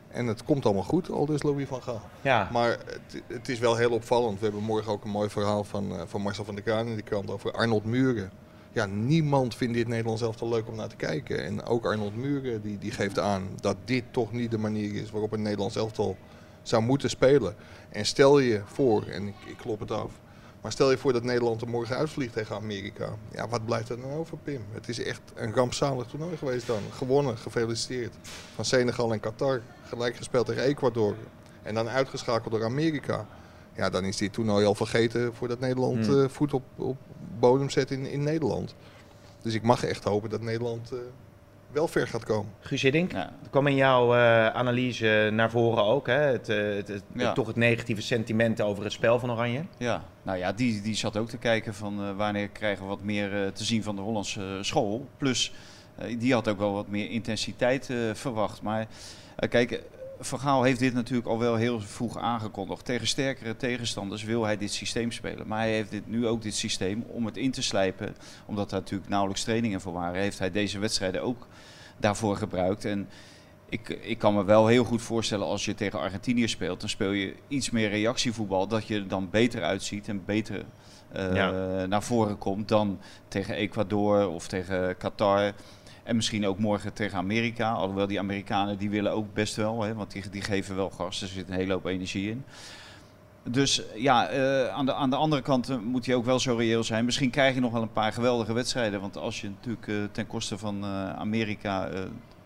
En 0.07 0.27
het 0.27 0.43
komt 0.43 0.65
allemaal 0.65 0.83
goed, 0.83 1.11
al 1.11 1.25
dus 1.25 1.43
Louis 1.43 1.67
van 1.67 1.81
Gaal. 1.81 2.01
Ja. 2.21 2.49
Maar 2.51 2.69
het, 2.69 3.23
het 3.27 3.49
is 3.49 3.59
wel 3.59 3.75
heel 3.75 3.91
opvallend. 3.91 4.39
We 4.39 4.45
hebben 4.45 4.63
morgen 4.63 4.91
ook 4.91 5.03
een 5.03 5.09
mooi 5.09 5.29
verhaal 5.29 5.63
van, 5.63 5.91
eh, 5.91 6.01
van 6.05 6.21
Marcel 6.21 6.45
van 6.45 6.55
der 6.55 6.63
Kraan 6.63 6.87
in 6.87 6.95
de 6.95 7.01
krant 7.01 7.31
over 7.31 7.51
Arnold 7.51 7.85
Muren. 7.85 8.31
Ja, 8.71 8.85
niemand 8.85 9.55
vindt 9.55 9.73
dit 9.73 9.87
Nederlands 9.87 10.21
elftal 10.21 10.49
leuk 10.49 10.67
om 10.67 10.75
naar 10.75 10.87
te 10.87 10.95
kijken. 10.95 11.43
En 11.43 11.63
ook 11.65 11.85
Arnold 11.85 12.15
Muren 12.15 12.61
die, 12.61 12.77
die 12.77 12.91
geeft 12.91 13.19
aan 13.19 13.47
dat 13.61 13.75
dit 13.85 14.03
toch 14.11 14.31
niet 14.31 14.51
de 14.51 14.57
manier 14.57 14.95
is 14.95 15.11
waarop 15.11 15.31
een 15.31 15.41
Nederlands 15.41 15.75
elftal 15.75 16.17
zou 16.63 16.83
moeten 16.83 17.09
spelen. 17.09 17.55
En 17.89 18.05
stel 18.05 18.39
je 18.39 18.61
voor, 18.65 19.03
en 19.05 19.27
ik, 19.27 19.35
ik 19.45 19.57
klop 19.57 19.79
het 19.79 19.91
af, 19.91 20.11
maar 20.61 20.71
stel 20.71 20.91
je 20.91 20.97
voor 20.97 21.13
dat 21.13 21.23
Nederland 21.23 21.61
er 21.61 21.69
morgen 21.69 21.95
uitvliegt 21.95 22.33
tegen 22.33 22.55
Amerika. 22.55 23.09
Ja, 23.31 23.47
wat 23.47 23.65
blijft 23.65 23.89
er 23.89 24.01
dan 24.01 24.11
over, 24.11 24.37
Pim? 24.37 24.61
Het 24.71 24.89
is 24.89 25.03
echt 25.03 25.21
een 25.35 25.53
rampzalig 25.53 26.07
toernooi 26.07 26.37
geweest 26.37 26.67
dan. 26.67 26.81
Gewonnen, 26.91 27.37
gefeliciteerd. 27.37 28.13
Van 28.55 28.65
Senegal 28.65 29.13
en 29.13 29.19
Qatar, 29.19 29.61
gelijk 29.87 30.15
gespeeld 30.15 30.45
tegen 30.45 30.63
Ecuador. 30.63 31.15
En 31.63 31.73
dan 31.73 31.89
uitgeschakeld 31.89 32.53
door 32.53 32.63
Amerika. 32.63 33.27
Ja, 33.75 33.89
dan 33.89 34.03
is 34.03 34.17
dit 34.17 34.33
toernooi 34.33 34.65
al 34.65 34.75
vergeten 34.75 35.33
voordat 35.33 35.59
Nederland 35.59 36.05
Hmm. 36.05 36.23
eh, 36.23 36.29
voet 36.29 36.53
op, 36.53 36.63
op 36.75 36.97
bodem 37.39 37.69
zet 37.69 37.91
in, 37.91 38.05
in 38.05 38.23
Nederland. 38.23 38.75
Dus 39.41 39.53
ik 39.53 39.63
mag 39.63 39.83
echt 39.83 40.03
hopen 40.03 40.29
dat 40.29 40.41
Nederland 40.41 40.91
eh, 40.91 40.97
wel 41.73 41.87
ver 41.87 42.07
gaat 42.07 42.23
komen. 42.23 42.51
Guus 42.59 42.81
Hiddink, 42.81 43.11
Ja. 43.11 43.25
er 43.43 43.49
kwam 43.49 43.67
in 43.67 43.75
jouw 43.75 44.13
eh, 44.13 44.47
analyse 44.47 45.29
naar 45.33 45.49
voren 45.51 45.83
ook, 45.83 46.07
hè? 46.07 46.13
Het, 46.13 46.49
eh, 46.49 46.57
het, 46.75 46.87
het- 46.87 47.03
Ja. 47.15 47.33
toch 47.33 47.47
het 47.47 47.55
negatieve 47.55 48.01
sentiment 48.01 48.61
over 48.61 48.83
het 48.83 48.93
spel 48.93 49.19
van 49.19 49.31
Oranje. 49.31 49.61
Ja, 49.77 50.03
nou 50.23 50.37
ja, 50.37 50.51
die, 50.51 50.81
die 50.81 50.95
zat 50.95 51.17
ook 51.17 51.29
te 51.29 51.37
kijken 51.37 51.73
van 51.73 52.01
eh, 52.03 52.15
wanneer 52.15 52.47
krijgen 52.49 52.83
we 52.83 52.89
wat 52.89 53.03
meer 53.03 53.51
te 53.53 53.63
zien 53.63 53.83
van 53.83 53.95
de 53.95 54.01
Hollandse 54.01 54.57
school. 54.61 55.07
Plus, 55.17 55.53
eh, 55.95 56.19
die 56.19 56.33
had 56.33 56.47
ook 56.47 56.57
wel 56.57 56.73
wat 56.73 56.87
meer 56.87 57.09
intensiteit 57.09 57.89
eh, 57.89 57.97
verwacht. 58.13 58.61
Maar 58.61 58.87
eh, 59.35 59.49
kijk, 59.49 59.83
Van 60.25 60.39
Gaal 60.39 60.63
heeft 60.63 60.79
dit 60.79 60.93
natuurlijk 60.93 61.27
al 61.27 61.39
wel 61.39 61.55
heel 61.55 61.79
vroeg 61.81 62.17
aangekondigd. 62.17 62.85
Tegen 62.85 63.07
sterkere 63.07 63.55
tegenstanders 63.55 64.23
wil 64.23 64.43
hij 64.43 64.57
dit 64.57 64.73
systeem 64.73 65.11
spelen. 65.11 65.47
Maar 65.47 65.59
hij 65.59 65.71
heeft 65.73 65.91
dit, 65.91 66.07
nu 66.07 66.27
ook 66.27 66.41
dit 66.41 66.55
systeem 66.55 67.03
om 67.07 67.25
het 67.25 67.37
in 67.37 67.51
te 67.51 67.61
slijpen. 67.61 68.15
Omdat 68.45 68.71
er 68.71 68.77
natuurlijk 68.77 69.09
nauwelijks 69.09 69.43
trainingen 69.43 69.81
voor 69.81 69.93
waren. 69.93 70.21
Heeft 70.21 70.39
hij 70.39 70.51
deze 70.51 70.79
wedstrijden 70.79 71.21
ook 71.23 71.47
daarvoor 71.97 72.37
gebruikt. 72.37 72.85
En 72.85 73.09
ik, 73.69 73.89
ik 73.89 74.17
kan 74.17 74.33
me 74.33 74.43
wel 74.43 74.67
heel 74.67 74.83
goed 74.83 75.01
voorstellen 75.01 75.45
als 75.45 75.65
je 75.65 75.75
tegen 75.75 75.99
Argentinië 75.99 76.47
speelt. 76.47 76.79
Dan 76.79 76.89
speel 76.89 77.11
je 77.11 77.35
iets 77.47 77.69
meer 77.69 77.89
reactievoetbal. 77.89 78.67
Dat 78.67 78.87
je 78.87 78.95
er 78.95 79.07
dan 79.07 79.29
beter 79.29 79.63
uitziet 79.63 80.07
en 80.07 80.25
beter 80.25 80.65
eh, 81.11 81.35
Ja. 81.35 81.85
naar 81.85 82.03
voren 82.03 82.37
komt 82.37 82.67
dan 82.67 82.99
tegen 83.27 83.55
Ecuador 83.55 84.27
of 84.27 84.47
tegen 84.47 84.97
Qatar. 84.97 85.53
En 86.03 86.15
misschien 86.15 86.47
ook 86.47 86.59
morgen 86.59 86.93
tegen 86.93 87.17
Amerika. 87.17 87.71
Alhoewel 87.71 88.07
die 88.07 88.19
Amerikanen 88.19 88.77
die 88.77 88.89
willen 88.89 89.11
ook 89.11 89.33
best 89.33 89.55
wel. 89.55 89.83
Hè, 89.83 89.93
want 89.93 90.11
die, 90.11 90.29
die 90.29 90.41
geven 90.41 90.75
wel 90.75 90.89
gas. 90.89 91.21
Er 91.21 91.27
zit 91.27 91.47
een 91.47 91.53
hele 91.53 91.73
hoop 91.73 91.85
energie 91.85 92.29
in. 92.29 92.43
Dus 93.43 93.81
ja, 93.95 94.27
eh, 94.27 94.67
aan, 94.67 94.85
de, 94.85 94.93
aan 94.93 95.09
de 95.09 95.15
andere 95.15 95.41
kant 95.41 95.69
eh, 95.69 95.77
moet 95.77 96.05
je 96.05 96.15
ook 96.15 96.25
wel 96.25 96.39
zo 96.39 96.55
reëel 96.55 96.83
zijn. 96.83 97.05
Misschien 97.05 97.29
krijg 97.29 97.53
je 97.53 97.61
nog 97.61 97.71
wel 97.71 97.81
een 97.81 97.91
paar 97.91 98.13
geweldige 98.13 98.53
wedstrijden. 98.53 99.01
Want 99.01 99.17
als 99.17 99.41
je 99.41 99.49
natuurlijk 99.49 99.87
eh, 99.87 99.95
ten 100.11 100.27
koste 100.27 100.57
van 100.57 100.85
Amerika 101.17 101.89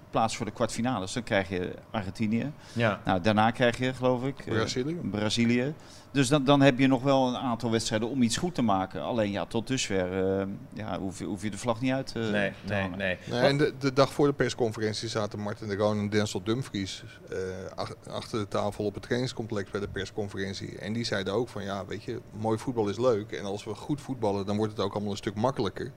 plaats 0.10 0.38
voor 0.38 0.46
de 0.46 0.52
kwartfinales. 0.52 1.14
Dan 1.14 1.24
krijg 1.24 1.50
je 1.50 1.74
Argentinië. 1.92 2.52
Ja. 2.74 3.02
Nou, 3.06 3.22
daarna 3.22 3.52
krijg 3.52 3.78
je, 3.78 3.94
geloof 3.94 4.24
ik, 4.24 4.40
eh, 4.40 4.46
Brazilië. 4.54 4.94
Brazilië. 5.04 5.74
Dus 6.12 6.28
dan, 6.28 6.44
dan 6.44 6.62
heb 6.62 6.80
je 6.80 6.88
nog 6.88 7.04
wel 7.04 7.28
een 7.28 7.36
aantal 7.38 7.72
wedstrijden 7.72 8.10
om 8.10 8.22
iets 8.22 8.38
goed 8.38 8.56
te 8.56 8.62
maken. 8.62 9.02
Alleen 9.02 9.32
ja, 9.32 9.46
tot 9.46 9.68
dusver 9.68 10.40
eh, 10.40 10.48
ja, 10.74 11.00
hoef, 11.00 11.20
je, 11.20 11.26
hoef 11.26 11.44
je 11.44 11.50
de 11.52 11.58
vlag 11.58 11.82
niet 11.82 11.92
uit 11.92 12.14
eh, 12.16 12.30
Nee, 12.30 12.52
te 12.66 12.74
nee, 12.74 12.82
hangen. 12.82 12.98
nee. 12.98 13.18
Nee, 13.30 13.40
en 13.40 13.58
de, 13.58 13.74
de 13.80 13.94
dag 13.94 14.14
voor 14.14 14.28
de 14.28 14.34
persconferentie 14.34 15.10
zaten 15.10 15.40
Martin 15.40 15.68
de 15.68 15.76
Roon 15.76 16.00
en 16.00 16.10
Denzel 16.10 16.44
Dumfries 16.44 17.04
eh, 17.30 17.38
ach- 17.76 17.96
achter 18.10 18.40
de 18.40 18.48
tafel 18.48 18.86
op 18.86 18.94
het 18.94 19.04
trainingscomplex 19.04 19.72
bij 19.72 19.80
de 19.82 19.88
persconferentie. 19.88 20.78
En 20.80 20.94
die 20.94 21.04
zeiden 21.04 21.34
ook 21.34 21.50
van 21.50 21.64
ja, 21.64 21.86
weet 21.86 22.04
je, 22.04 22.22
mooi 22.40 22.58
voetbal 22.58 22.90
is 22.90 22.98
leuk. 22.98 23.32
En 23.32 23.46
als 23.46 23.64
we 23.64 23.76
goed 23.76 24.02
voetballen, 24.02 24.46
dan 24.46 24.58
wordt 24.58 24.72
het 24.72 24.82
ook 24.82 24.94
allemaal 24.94 25.12
een 25.12 25.18
stuk 25.18 25.36
makkelijker. 25.36 25.92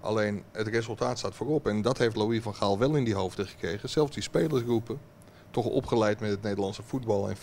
Alleen 0.00 0.42
het 0.52 0.66
resultaat 0.66 1.18
staat 1.18 1.34
voorop. 1.34 1.66
En 1.68 1.82
dat 1.82 1.98
heeft 1.98 2.16
Louis 2.16 2.42
van 2.42 2.54
Gaal 2.54 2.78
wel 2.78 2.94
in 2.94 3.04
die 3.04 3.14
hoofden 3.14 3.46
gekregen. 3.46 3.88
Zelfs 3.88 4.14
die 4.14 4.22
spelersgroepen, 4.22 4.98
toch 5.50 5.64
opgeleid 5.64 6.20
met 6.20 6.30
het 6.30 6.42
Nederlandse 6.42 6.82
voetbal 6.82 7.28
en 7.28 7.36
4-3-3, 7.36 7.40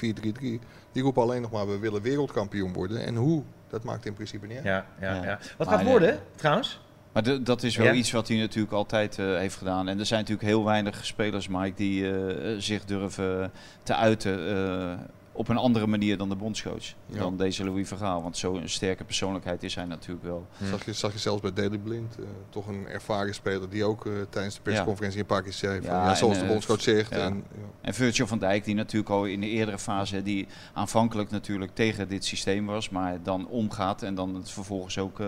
die 0.91 1.03
roepen 1.03 1.21
alleen 1.21 1.41
nog 1.41 1.51
maar 1.51 1.67
we 1.67 1.77
willen 1.79 2.01
wereldkampioen 2.01 2.73
worden. 2.73 3.05
En 3.05 3.15
hoe, 3.15 3.43
dat 3.69 3.83
maakt 3.83 4.05
in 4.05 4.13
principe 4.13 4.47
niet 4.47 4.55
uit. 4.55 4.65
Ja, 4.65 4.85
ja, 5.01 5.13
Ja. 5.15 5.23
ja. 5.23 5.39
Wat 5.57 5.67
Maar, 5.67 5.75
gaat 5.77 5.85
eh, 5.85 5.91
worden, 5.91 6.19
trouwens? 6.35 6.81
Maar 7.13 7.23
de- 7.23 7.41
dat 7.43 7.63
is 7.63 7.75
wel 7.77 7.85
Ja? 7.85 7.93
iets 7.93 8.11
wat 8.11 8.27
hij 8.27 8.37
natuurlijk 8.37 8.73
altijd 8.73 9.19
eh, 9.19 9.25
heeft 9.25 9.55
gedaan. 9.55 9.87
En 9.87 9.99
er 9.99 10.05
zijn 10.05 10.19
natuurlijk 10.19 10.47
heel 10.47 10.63
weinig 10.65 11.05
spelers, 11.05 11.47
Mike, 11.47 11.75
die 11.75 12.11
eh, 12.17 12.55
zich 12.59 12.85
durven 12.85 13.51
te 13.83 13.95
uiten 13.95 14.47
eh, 14.57 14.93
op 15.35 15.47
een 15.47 15.57
andere 15.57 15.87
manier 15.87 16.17
dan 16.17 16.29
de 16.29 16.35
bondscoach. 16.35 16.83
Ja. 17.05 17.19
Dan 17.19 17.37
deze 17.37 17.63
Louis 17.63 17.87
Vergaal. 17.87 18.21
Want 18.21 18.37
zo'n 18.37 18.61
sterke 18.67 19.03
persoonlijkheid 19.03 19.63
is 19.63 19.75
hij 19.75 19.85
natuurlijk 19.85 20.25
wel. 20.25 20.47
Zag, 20.69 20.85
je, 20.85 20.93
zag 20.93 21.13
je 21.13 21.19
zelfs 21.19 21.41
bij 21.41 21.53
Daley 21.53 21.77
Blind, 21.77 22.15
eh, 22.19 22.25
toch 22.49 22.67
een 22.67 22.87
ervaren 22.87 23.33
speler 23.33 23.69
die 23.69 23.83
ook 23.83 24.05
eh, 24.05 24.13
tijdens 24.29 24.55
de 24.55 24.61
persconferentie 24.61 25.19
een 25.19 25.25
paar 25.25 25.41
keer 25.43 25.53
zei 25.53 25.81
van 25.81 25.93
Ja, 25.95 26.07
ja, 26.07 26.15
zoals 26.15 26.33
en, 26.33 26.39
de 26.39 26.45
eh, 26.45 26.51
bondscoach 26.51 26.81
zegt. 26.81 27.09
ja. 27.11 27.17
En, 27.17 27.35
ja. 27.51 27.61
En 27.81 27.93
Virgil 27.93 28.27
van 28.27 28.39
Dijk, 28.39 28.63
die 28.63 28.75
natuurlijk 28.75 29.11
al 29.11 29.25
in 29.25 29.41
de 29.41 29.47
eerdere 29.49 29.79
fase, 29.79 30.23
die 30.23 30.47
aanvankelijk 30.73 31.29
natuurlijk 31.29 31.71
tegen 31.75 32.07
dit 32.07 32.25
systeem 32.25 32.65
was, 32.65 32.89
maar 32.89 33.23
dan 33.23 33.47
omgaat 33.47 34.03
en 34.03 34.15
dan 34.15 34.35
het 34.35 34.51
vervolgens 34.51 34.97
ook 34.97 35.19
eh, 35.19 35.27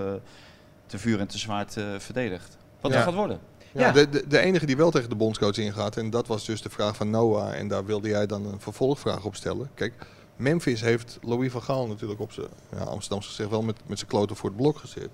te 0.85 0.97
vuur 0.97 1.19
en 1.19 1.27
te 1.27 1.37
zwaard 1.37 1.77
eh, 1.77 1.85
verdedigt. 1.97 2.57
Wat 2.81 2.91
Ja. 2.91 2.97
dat 2.97 3.07
gaat 3.07 3.15
worden. 3.15 3.39
Ja. 3.77 3.91
De, 3.91 4.09
de, 4.09 4.27
de 4.27 4.39
enige 4.39 4.65
die 4.65 4.77
wel 4.77 4.91
tegen 4.91 5.09
de 5.09 5.15
bondscoach 5.15 5.57
ingaat, 5.57 5.97
en 5.97 6.09
dat 6.09 6.27
was 6.27 6.45
dus 6.45 6.61
de 6.61 6.69
vraag 6.69 6.95
van 6.95 7.09
Noah, 7.09 7.53
en 7.53 7.67
daar 7.67 7.85
wilde 7.85 8.07
jij 8.07 8.25
dan 8.25 8.45
een 8.45 8.59
vervolgvraag 8.59 9.25
op 9.25 9.35
stellen. 9.35 9.69
Kijk, 9.73 9.93
Memphis 10.35 10.81
heeft 10.81 11.19
Louis 11.21 11.51
van 11.51 11.63
Gaal 11.63 11.87
natuurlijk 11.87 12.19
op 12.19 12.31
zijn, 12.31 12.47
ja, 12.71 12.77
Amsterdamse 12.77 13.29
gezegd, 13.29 13.49
wel 13.49 13.61
met, 13.61 13.77
met 13.85 13.97
zijn 13.97 14.09
kloten 14.09 14.35
voor 14.35 14.49
het 14.49 14.57
blok 14.57 14.77
gezet. 14.77 15.09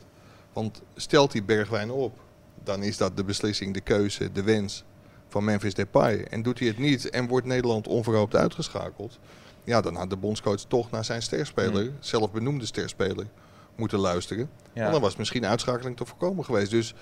Want 0.53 0.82
stelt 0.96 1.34
hij 1.34 1.43
Bergwijn 1.43 1.91
op, 1.91 2.13
dan 2.63 2.84
is 2.84 2.98
dat 2.98 3.17
de 3.17 3.24
beslissing, 3.24 3.74
de 3.74 3.82
keuze, 3.82 4.32
de 4.32 4.43
wens 4.43 4.84
van 5.27 5.43
Memphis 5.43 5.74
Depay. 5.74 6.24
En 6.24 6.41
doet 6.41 6.60
hij 6.60 6.67
het 6.67 6.77
niet 6.77 7.10
en 7.10 7.27
wordt 7.27 7.48
Nederland 7.48 7.88
onverhoopt 7.88 8.36
uitgeschakeld, 8.36 9.20
ja, 9.63 9.82
dan 9.82 9.96
had 9.96 10.10
de 10.10 10.17
bondscoach 10.17 10.60
toch 10.60 10.91
naar 10.91 11.05
zijn 11.05 11.22
sterspeler, 11.22 11.91
zelf 12.00 12.32
benoemde 12.32 12.65
sterspeler, 12.65 13.27
moeten 13.75 14.00
luisteren. 14.00 14.50
Ja. 14.74 14.82
Want 14.82 14.91
dan 14.91 15.01
was 15.01 15.15
misschien 15.15 15.46
uitschakeling 15.46 15.98
te 15.98 16.05
voorkomen 16.05 16.46
geweest. 16.46 16.72
Dus 16.72 16.93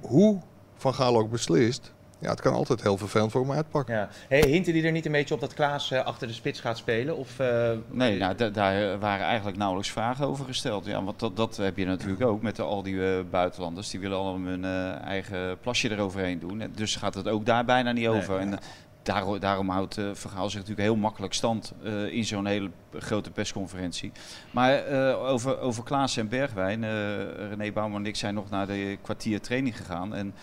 hoe 0.00 0.40
Van 0.82 0.94
Gaal 0.94 1.16
ook 1.18 1.30
beslist, 1.30 1.92
ja, 2.18 2.30
het 2.30 2.40
kan 2.40 2.52
altijd 2.54 2.82
heel 2.82 2.96
vervelend 2.96 3.32
voor 3.32 3.40
hem 3.40 3.52
uitpakken. 3.52 3.94
Ja. 3.94 4.08
Hey, 4.28 4.40
hinten 4.40 4.72
die 4.72 4.82
er 4.84 4.92
niet 4.92 5.06
een 5.06 5.12
beetje 5.12 5.34
op 5.34 5.40
dat 5.40 5.54
Klaas 5.54 5.90
eh, 5.90 6.04
achter 6.04 6.26
de 6.26 6.32
spits 6.32 6.60
gaat 6.60 6.78
spelen? 6.78 7.16
Of, 7.16 7.38
eh, 7.38 7.70
Nee, 7.90 8.18
nou, 8.18 8.34
da- 8.34 8.48
daar 8.48 8.98
waren 8.98 9.26
eigenlijk 9.26 9.56
nauwelijks 9.56 9.90
vragen 9.92 10.26
over 10.26 10.44
gesteld. 10.44 10.84
Ja, 10.86 11.02
want 11.02 11.18
dat, 11.20 11.36
dat 11.36 11.56
heb 11.56 11.76
je 11.76 11.84
natuurlijk 11.86 12.22
ook 12.24 12.42
met 12.42 12.60
al 12.60 12.82
die 12.82 13.14
eh, 13.16 13.20
buitenlanders. 13.30 13.90
Die 13.90 14.00
willen 14.00 14.18
allemaal 14.18 14.50
hun 14.50 14.64
eh, 14.64 15.00
eigen 15.00 15.58
plasje 15.60 15.90
eroverheen 15.90 16.38
doen. 16.38 16.60
En 16.60 16.72
Dus 16.74 16.96
gaat 16.96 17.14
het 17.14 17.28
ook 17.28 17.46
daar 17.46 17.64
bijna 17.64 17.92
niet 17.92 18.08
Nee. 18.08 18.16
over. 18.18 18.38
En, 18.38 18.52
eh, 18.52 18.58
daarom, 19.02 19.38
daarom 19.38 19.68
houdt 19.68 19.96
uh, 19.98 20.10
Vergaal 20.12 20.50
zich 20.50 20.60
natuurlijk 20.60 20.86
heel 20.88 20.96
makkelijk 20.96 21.32
stand 21.34 21.72
eh, 21.84 22.12
in 22.12 22.24
zo'n 22.24 22.46
hele 22.46 22.70
grote 22.98 23.30
persconferentie. 23.30 24.12
Maar 24.50 24.74
eh, 24.74 25.30
over, 25.30 25.58
over 25.60 25.82
Klaas 25.84 26.16
en 26.16 26.28
Bergwijn, 26.28 26.84
eh 26.84 26.90
René 27.48 27.72
Bouwman 27.72 28.00
en 28.00 28.06
ik 28.06 28.16
zijn 28.16 28.34
nog 28.34 28.50
naar 28.50 28.66
de 28.66 28.98
kwartier 29.02 29.40
training 29.40 29.76
gegaan. 29.76 30.14
En 30.14 30.34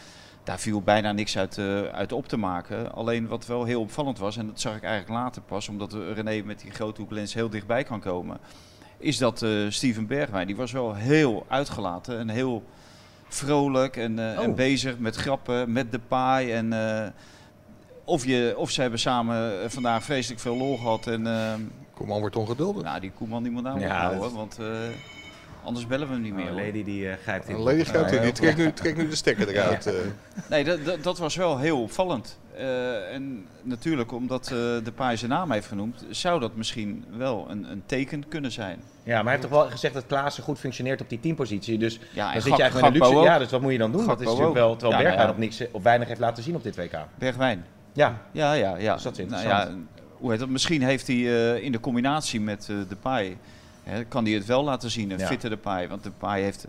daar 0.49 0.59
viel 0.59 0.81
bijna 0.81 1.11
niks 1.11 1.37
uit, 1.37 1.57
eh, 1.57 1.81
uit 1.83 2.11
op 2.11 2.27
te 2.27 2.37
maken. 2.37 2.91
Alleen 2.93 3.27
wat 3.27 3.45
wel 3.45 3.63
heel 3.63 3.81
opvallend 3.81 4.17
was, 4.17 4.37
en 4.37 4.45
dat 4.47 4.59
zag 4.59 4.75
ik 4.75 4.83
eigenlijk 4.83 5.19
later 5.21 5.41
pas, 5.41 5.69
omdat 5.69 5.93
René 5.93 6.41
met 6.45 6.59
die 6.59 6.71
grote 6.71 7.01
hoeklens 7.01 7.33
heel 7.33 7.49
dichtbij 7.49 7.83
kan 7.83 7.99
komen, 7.99 8.37
is 8.97 9.17
dat 9.17 9.41
eh, 9.41 9.49
Steven 9.69 10.07
Bergwijn, 10.07 10.47
die 10.47 10.55
was 10.55 10.71
wel 10.71 10.95
heel 10.95 11.45
uitgelaten 11.47 12.19
en 12.19 12.29
heel 12.29 12.63
vrolijk 13.27 13.97
en, 13.97 14.19
eh, 14.31 14.37
Oh. 14.37 14.43
en 14.43 14.55
bezig 14.55 14.97
met 14.97 15.15
grappen, 15.15 15.71
met 15.71 15.91
de 15.91 15.99
paai. 15.99 16.51
En, 16.51 16.73
of, 18.03 18.25
je, 18.25 18.53
of 18.57 18.71
ze 18.71 18.81
hebben 18.81 18.99
samen 18.99 19.71
vandaag 19.71 20.03
vreselijk 20.03 20.41
veel 20.41 20.57
lol 20.57 20.77
gehad. 20.77 21.07
En, 21.07 21.23
Koeman 21.93 22.19
wordt 22.19 22.35
ongeduldig. 22.35 22.83
nou, 22.83 22.99
die 22.99 23.11
Koeman 23.11 23.43
die 23.43 23.51
moet 23.51 23.63
nou 23.63 23.79
Ja, 23.79 23.85
ophouden, 24.11 24.19
dat- 24.19 24.31
want 24.31 24.57
anders 25.69 25.87
bellen 25.87 26.07
we 26.07 26.13
hem 26.13 26.21
niet 26.21 26.33
meer. 26.33 26.45
Oh, 26.45 26.51
hoor. 26.51 26.61
Lady 26.65 26.83
die 26.83 27.09
eh, 27.09 27.15
grijpt 27.21 27.47
in. 27.49 27.55
Een 27.55 27.61
lady 27.61 27.83
die 28.21 28.31
trekt 28.31 28.57
nu, 28.57 28.73
trekt 28.73 28.97
nu 28.97 29.09
de 29.09 29.15
stekker 29.15 29.47
eruit. 29.49 29.85
eh. 29.85 29.93
Nee, 30.49 30.63
dat, 30.63 30.85
dat, 30.85 31.03
dat 31.03 31.17
was 31.17 31.35
wel 31.35 31.57
heel 31.59 31.81
opvallend. 31.81 32.39
Eh, 32.57 33.13
en 33.13 33.45
natuurlijk, 33.61 34.11
omdat 34.11 34.43
eh, 34.43 34.49
de 34.83 34.91
paai 34.95 35.17
zijn 35.17 35.31
naam 35.31 35.51
heeft 35.51 35.67
genoemd, 35.67 36.03
zou 36.09 36.39
dat 36.39 36.55
misschien 36.55 37.05
wel 37.17 37.45
een, 37.49 37.71
een 37.71 37.83
teken 37.85 38.27
kunnen 38.27 38.51
zijn. 38.51 38.79
Ja, 39.03 39.15
maar 39.15 39.23
hij 39.23 39.31
heeft 39.31 39.41
toch 39.41 39.61
wel 39.61 39.69
gezegd 39.69 39.93
dat 39.93 40.03
Klaassen 40.07 40.43
goed 40.43 40.59
functioneert 40.59 41.01
op 41.01 41.09
die 41.09 41.19
teampositie. 41.19 41.77
Dus 41.77 41.99
Ja, 42.13 42.23
dan 42.23 42.33
zit 42.33 42.43
je 42.43 42.49
Gak- 42.49 42.59
eigenlijk 42.59 42.87
Gakpo 42.93 43.05
luxe. 43.07 43.19
ook. 43.19 43.25
Ja, 43.25 43.39
dus 43.39 43.51
wat 43.51 43.61
moet 43.61 43.71
je 43.71 43.77
dan 43.77 43.91
doen? 43.91 44.05
dat 44.07 44.19
is 44.21 44.25
natuurlijk 44.27 44.53
wel, 44.53 44.75
terwijl 44.75 44.91
Ja, 44.91 44.97
Bergwijn 45.07 45.27
nou 45.27 45.31
op, 45.31 45.37
niks, 45.37 45.61
op 45.71 45.83
weinig 45.83 46.07
heeft 46.07 46.19
laten 46.19 46.43
zien 46.43 46.55
op 46.55 46.63
dit 46.63 46.75
WK. 46.75 46.97
Bergwijn. 47.17 47.65
Ja, 47.93 48.21
Ja, 48.31 48.53
ja, 48.53 48.75
ja. 48.77 48.93
Dus 48.93 49.03
dat 49.03 49.17
is 49.19 49.25
Nou 49.25 49.41
interessant. 49.41 49.69
ja, 49.95 49.99
hoe 50.17 50.31
heet 50.31 50.39
dat? 50.39 50.49
Misschien 50.49 50.81
heeft 50.83 51.07
hij 51.07 51.15
eh, 51.15 51.63
in 51.63 51.71
de 51.71 51.79
combinatie 51.79 52.41
met 52.41 52.67
eh, 52.69 52.75
de 52.89 52.95
paai, 52.95 53.37
kan 54.07 54.25
hij 54.25 54.33
het 54.33 54.45
wel 54.45 54.63
laten 54.63 54.89
zien, 54.91 55.11
een 55.11 55.19
Ja. 55.19 55.27
fitte 55.27 55.49
de 55.49 55.57
paai. 55.57 55.87
Want 55.87 56.03
de 56.03 56.11
paai 56.11 56.43
heeft 56.43 56.67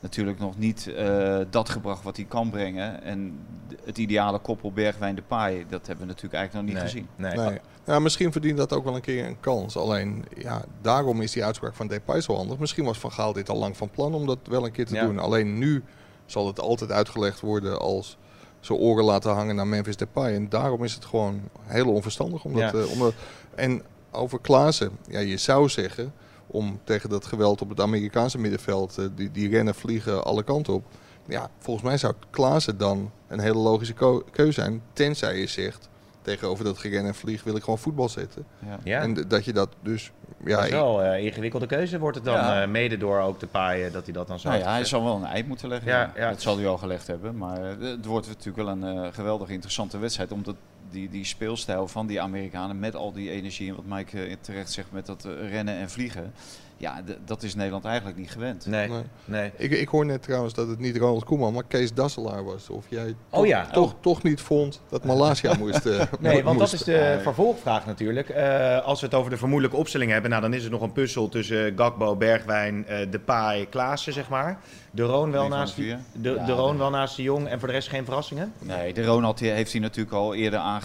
natuurlijk 0.00 0.38
nog 0.38 0.58
niet 0.58 0.92
eh, 0.94 1.38
dat 1.50 1.68
gebracht 1.68 2.02
wat 2.02 2.16
hij 2.16 2.24
kan 2.24 2.50
brengen. 2.50 3.02
En 3.02 3.38
het 3.84 3.98
ideale 3.98 4.38
koppel 4.38 4.72
Bergwijn 4.72 5.14
de 5.14 5.22
paai, 5.22 5.64
dat 5.68 5.86
hebben 5.86 6.06
we 6.06 6.12
natuurlijk 6.12 6.34
eigenlijk 6.34 6.66
nog 6.66 6.74
niet 6.74 6.82
nee, 6.82 6.92
gezien. 6.92 7.08
Nee. 7.40 7.50
Nee. 7.50 7.60
Ja, 7.86 7.98
misschien 7.98 8.32
verdient 8.32 8.56
dat 8.56 8.72
ook 8.72 8.84
wel 8.84 8.94
een 8.94 9.00
keer 9.00 9.26
een 9.26 9.40
kans. 9.40 9.76
Alleen, 9.76 10.24
ja, 10.36 10.64
daarom 10.80 11.20
is 11.20 11.32
die 11.32 11.44
uitspraak 11.44 11.74
van 11.74 11.86
Depay 11.86 12.20
zo 12.20 12.34
handig. 12.34 12.58
Misschien 12.58 12.84
was 12.84 12.98
Van 12.98 13.12
Gaal 13.12 13.32
dit 13.32 13.48
al 13.48 13.56
lang 13.56 13.76
van 13.76 13.90
plan 13.90 14.14
om 14.14 14.26
dat 14.26 14.38
wel 14.48 14.64
een 14.64 14.72
keer 14.72 14.86
te 14.86 14.94
Ja. 14.94 15.04
doen. 15.04 15.18
Alleen 15.18 15.58
nu 15.58 15.82
zal 16.26 16.46
het 16.46 16.60
altijd 16.60 16.92
uitgelegd 16.92 17.40
worden 17.40 17.80
als 17.80 18.16
zijn 18.60 18.78
oren 18.78 19.04
laten 19.04 19.32
hangen 19.34 19.54
naar 19.56 19.66
Memphis 19.66 19.96
Depay. 19.96 20.34
En 20.34 20.48
daarom 20.48 20.84
is 20.84 20.94
het 20.94 21.04
gewoon 21.04 21.40
heel 21.62 21.92
onverstandig. 21.92 22.44
Om 22.44 22.52
dat, 22.52 22.72
Ja. 22.72 22.78
eh, 22.78 22.90
om 22.90 22.98
dat, 22.98 23.14
en 23.54 23.82
over 24.10 24.38
Klaassen, 24.40 24.90
ja, 25.08 25.18
je 25.18 25.36
zou 25.36 25.68
zeggen, 25.68 26.12
om 26.46 26.80
tegen 26.84 27.08
dat 27.08 27.26
geweld 27.26 27.60
op 27.60 27.68
het 27.68 27.80
Amerikaanse 27.80 28.38
middenveld, 28.38 28.98
eh, 28.98 29.04
die, 29.14 29.30
die 29.30 29.48
rennen, 29.48 29.74
vliegen 29.74 30.24
alle 30.24 30.42
kanten 30.42 30.72
op. 30.74 30.84
Ja, 31.26 31.50
volgens 31.58 31.86
mij 31.86 31.98
zou 31.98 32.14
Klaassen 32.30 32.78
dan 32.78 33.10
een 33.28 33.40
hele 33.40 33.58
logische 33.58 33.94
keuze 34.30 34.52
zijn. 34.52 34.82
Tenzij 34.92 35.38
je 35.38 35.46
zegt, 35.46 35.88
tegenover 36.24 36.64
dat 36.64 36.78
geren 36.78 37.06
en 37.06 37.14
vlieg 37.14 37.44
wil 37.44 37.56
ik 37.56 37.62
gewoon 37.62 37.78
voetbal 37.78 38.08
zetten. 38.08 38.44
Ja. 38.66 38.78
Ja, 38.84 39.00
En 39.00 39.14
dat 39.28 39.44
je 39.44 39.52
dat 39.52 39.68
dus... 39.82 40.12
Ja, 40.44 40.56
dat 40.56 40.64
is 40.64 40.70
wel 40.70 41.04
een 41.04 41.20
ingewikkelde 41.20 41.66
keuze 41.66 41.98
wordt 41.98 42.16
het 42.16 42.24
dan. 42.24 42.34
Ja. 42.34 42.62
eh, 42.62 42.68
mede 42.68 42.96
door 42.96 43.20
ook 43.20 43.40
de 43.40 43.46
paaien 43.46 43.92
dat 43.92 44.04
hij 44.04 44.12
dat 44.12 44.26
dan 44.26 44.38
zo 44.38 44.48
Nou 44.48 44.60
ja, 44.60 44.70
hij 44.70 44.84
zal 44.84 45.04
wel 45.04 45.16
een 45.16 45.24
eind 45.24 45.48
moeten 45.48 45.68
leggen. 45.68 45.88
Ja, 45.88 46.00
Ja, 46.00 46.22
ja. 46.22 46.30
Dat 46.30 46.42
zal 46.42 46.56
hij 46.56 46.66
al 46.66 46.78
gelegd 46.78 47.06
hebben. 47.06 47.36
Maar 47.36 47.62
eh, 47.62 47.88
het 47.90 48.04
wordt 48.04 48.26
natuurlijk 48.26 48.56
wel 48.56 48.68
een 48.68 49.04
eh, 49.04 49.12
geweldig 49.12 49.48
interessante 49.48 49.98
wedstrijd. 49.98 50.32
Omdat 50.32 50.56
die, 50.94 51.08
die 51.10 51.24
speelstijl 51.24 51.88
van 51.88 52.06
die 52.06 52.20
Amerikanen 52.20 52.78
met 52.78 52.94
al 52.96 53.12
die 53.12 53.30
energie... 53.30 53.68
en 53.68 53.74
wat 53.74 53.84
Mike 53.86 54.24
eh, 54.24 54.36
terecht 54.40 54.72
zegt 54.72 54.92
met 54.92 55.06
dat 55.06 55.24
eh, 55.24 55.50
rennen 55.50 55.74
en 55.76 55.90
vliegen... 55.90 56.32
Ja, 56.76 57.02
dat 57.24 57.42
is 57.42 57.54
Nederland 57.54 57.84
eigenlijk 57.84 58.18
niet 58.18 58.30
gewend. 58.30 58.66
Nee, 58.66 58.88
Nee. 58.88 59.02
nee. 59.24 59.52
Ik, 59.56 59.70
ik 59.70 59.88
hoor 59.88 60.06
net 60.06 60.22
trouwens 60.22 60.54
dat 60.54 60.68
het 60.68 60.78
niet 60.78 60.96
Ronald 60.96 61.24
Koeman, 61.24 61.52
maar 61.52 61.64
Kees 61.68 61.94
Dasselaar 61.94 62.44
was. 62.44 62.68
Of 62.70 62.84
jij 62.88 63.14
Oh 63.30 63.38
toch, 63.38 63.46
ja. 63.46 63.66
toch, 63.66 63.94
toch 64.00 64.22
niet 64.22 64.40
vond 64.40 64.80
dat 64.88 65.04
Malaysia 65.04 65.54
moest... 65.58 65.86
eh, 65.86 66.02
Nee, 66.20 66.42
want 66.44 66.58
dat 66.58 66.72
is 66.72 66.82
de 66.82 67.18
vervolgvraag 67.22 67.86
natuurlijk. 67.86 68.28
Eh, 68.28 68.84
als 68.84 69.00
we 69.00 69.06
het 69.06 69.14
over 69.14 69.30
de 69.30 69.36
vermoedelijke 69.36 69.76
opstelling 69.78 70.10
hebben, 70.10 70.30
nou, 70.30 70.42
dan 70.42 70.54
is 70.54 70.62
het 70.62 70.72
nog 70.72 70.80
een 70.82 70.92
puzzel 70.92 71.28
tussen 71.28 71.72
Gakbo, 71.76 72.16
Bergwijn, 72.16 72.86
eh 72.86 73.10
Depay, 73.10 73.66
Klaassen, 73.66 74.12
zeg 74.12 74.28
maar. 74.28 74.58
De 74.90 75.02
Roon 75.02 75.30
wel, 75.30 75.48
naast 75.48 75.76
de 75.76 75.84
Ja, 76.22 76.46
Roon 76.46 76.78
wel 76.78 76.90
naast 76.90 77.16
de 77.16 77.22
Jong 77.22 77.48
en 77.48 77.58
voor 77.58 77.68
de 77.68 77.74
rest 77.74 77.88
geen 77.88 78.04
verrassingen? 78.04 78.52
Nee, 78.58 78.92
de 78.94 79.04
Ronald 79.04 79.38
die 79.38 79.50
heeft 79.50 79.72
hij 79.72 79.80
natuurlijk 79.80 80.16
al 80.16 80.34
eerder 80.34 80.58
aangegeven. 80.58 80.83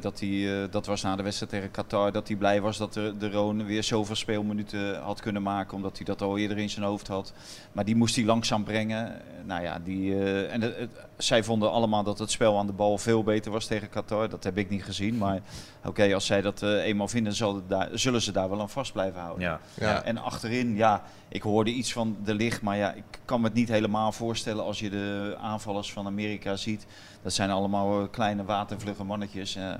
Dat, 0.00 0.20
hij, 0.20 0.62
eh, 0.62 0.70
dat 0.70 0.86
was 0.86 1.02
na 1.02 1.16
de 1.16 1.22
wedstrijd 1.22 1.50
tegen 1.52 1.70
Qatar. 1.70 2.12
Dat 2.12 2.28
hij 2.28 2.36
blij 2.36 2.60
was 2.60 2.76
dat 2.76 2.92
de, 2.92 3.14
de 3.18 3.30
Roon 3.30 3.64
weer 3.64 3.82
zoveel 3.82 4.14
speelminuten 4.14 5.00
had 5.02 5.20
kunnen 5.20 5.42
maken, 5.42 5.76
omdat 5.76 5.96
hij 5.96 6.06
dat 6.06 6.22
al 6.22 6.38
eerder 6.38 6.58
in 6.58 6.70
zijn 6.70 6.84
hoofd 6.86 7.08
had. 7.08 7.32
Maar 7.72 7.84
die 7.84 7.96
moest 7.96 8.16
hij 8.16 8.24
langzaam 8.24 8.64
brengen. 8.64 9.20
Nou 9.44 9.62
ja, 9.62 9.78
die, 9.84 10.14
eh, 10.14 10.52
en 10.52 10.60
het- 10.62 10.76
het- 10.76 10.90
zij 11.16 11.44
vonden 11.44 11.70
allemaal 11.70 12.02
dat 12.02 12.18
het 12.18 12.30
spel 12.30 12.58
aan 12.58 12.66
de 12.66 12.72
bal 12.72 12.98
veel 12.98 13.22
beter 13.22 13.52
was 13.52 13.66
tegen 13.66 13.88
Qatar. 13.88 14.28
Dat 14.28 14.44
heb 14.44 14.58
ik 14.58 14.70
niet 14.70 14.84
gezien. 14.84 15.18
Maar 15.18 15.40
oké, 15.84 16.14
als 16.14 16.26
zij 16.26 16.40
dat 16.40 16.62
eh, 16.62 16.70
eenmaal 16.84 17.08
vinden, 17.08 17.32
zal 17.32 17.54
het 17.54 17.68
daar, 17.68 17.88
zullen 17.92 18.22
ze 18.22 18.32
daar 18.32 18.50
wel 18.50 18.60
aan 18.60 18.70
vast 18.70 18.92
blijven 18.92 19.20
houden. 19.20 19.42
Ja. 19.48 19.60
Ja. 19.74 20.02
En 20.02 20.18
achterin, 20.18 20.76
ja, 20.76 21.02
ik 21.28 21.42
hoorde 21.42 21.70
iets 21.70 21.92
van 21.92 22.16
de 22.24 22.34
licht, 22.34 22.62
maar 22.62 22.76
ja, 22.76 22.92
ik 22.92 23.04
kan 23.24 23.40
me 23.40 23.46
het 23.46 23.54
niet 23.56 23.68
helemaal 23.68 24.12
voorstellen 24.12 24.64
als 24.64 24.78
je 24.80 24.90
de 24.90 25.36
aanvallers 25.40 25.92
van 25.92 26.06
Amerika 26.06 26.56
ziet. 26.56 26.86
Dat 27.22 27.32
zijn 27.32 27.50
allemaal 27.50 28.00
eh, 28.00 28.06
kleine 28.10 28.44
watervlugge 28.44 29.04
mannetjes. 29.26 29.56
eh, 29.56 29.74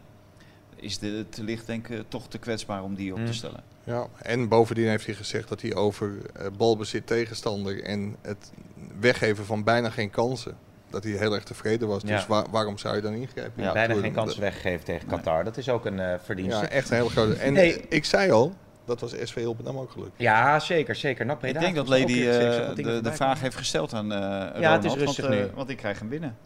is 0.77 0.99
de 0.99 1.25
te 1.31 1.43
licht 1.45 1.67
denk 1.67 1.89
ik 1.89 2.05
toch 2.09 2.29
te 2.29 2.39
kwetsbaar 2.39 2.83
om 2.83 2.95
die 2.95 3.13
op 3.13 3.19
Mm. 3.19 3.27
te 3.27 3.33
stellen. 3.33 3.61
Ja, 3.85 4.07
en 4.23 4.49
bovendien 4.49 4.89
heeft 4.89 5.07
hij 5.07 5.15
gezegd 5.15 5.49
dat 5.49 5.61
hij 5.63 5.75
over 5.75 6.13
eh, 6.35 6.47
balbezit 6.57 7.07
tegenstander 7.07 7.83
en 7.83 8.17
het 8.23 8.53
weggeven 9.01 9.45
van 9.45 9.65
bijna 9.65 9.91
geen 9.91 10.11
kansen, 10.11 10.57
dat 10.91 11.05
hij 11.05 11.13
heel 11.13 11.35
erg 11.35 11.45
tevreden 11.45 11.89
was. 11.89 12.03
Ja. 12.03 12.09
Dus 12.17 12.27
waar- 12.27 12.51
waarom 12.51 12.79
zou 12.79 12.97
je 12.97 13.03
dan 13.03 13.13
ingrijpen? 13.13 13.63
Ja, 13.63 13.73
Bijna 13.73 13.95
geen 13.95 14.13
kansen 14.13 14.41
weggegeven 14.41 14.85
tegen 14.85 15.09
Nee. 15.09 15.17
Qatar. 15.17 15.45
Dat 15.45 15.57
is 15.57 15.69
ook 15.69 15.85
een 15.87 16.01
eh 16.01 16.15
verdienste. 16.25 16.61
Ja, 16.61 16.69
echt 16.69 16.91
een 16.91 16.97
hele 16.97 17.09
grote. 17.11 17.35
En 17.49 17.57
eh, 17.57 17.77
ik 17.89 18.05
zei 18.05 18.31
al, 18.31 18.55
dat 18.85 19.01
was 19.01 19.15
SV 19.23 19.35
Hilpendam 19.35 19.79
ook 19.79 19.91
gelukt. 19.91 20.13
Ja, 20.17 20.61
zeker, 20.61 20.95
zeker. 20.95 21.37
Breda 21.37 21.59
ik 21.59 21.65
denk 21.65 21.75
dat 21.77 21.89
Lady 21.89 22.27
eh, 22.27 22.75
dingen 22.75 22.95
de, 22.95 23.01
de 23.11 23.13
vraag 23.13 23.41
heeft 23.41 23.57
gesteld 23.57 23.93
aan 23.95 24.13
eh 24.13 24.73
het 24.73 24.85
is 24.85 24.95
rustig 24.95 25.25
want, 25.27 25.39
eh, 25.39 25.45
nu. 25.45 25.51
want 25.55 25.69
ik 25.71 25.77
krijg 25.77 25.99
hem 25.99 26.09
binnen. 26.09 26.37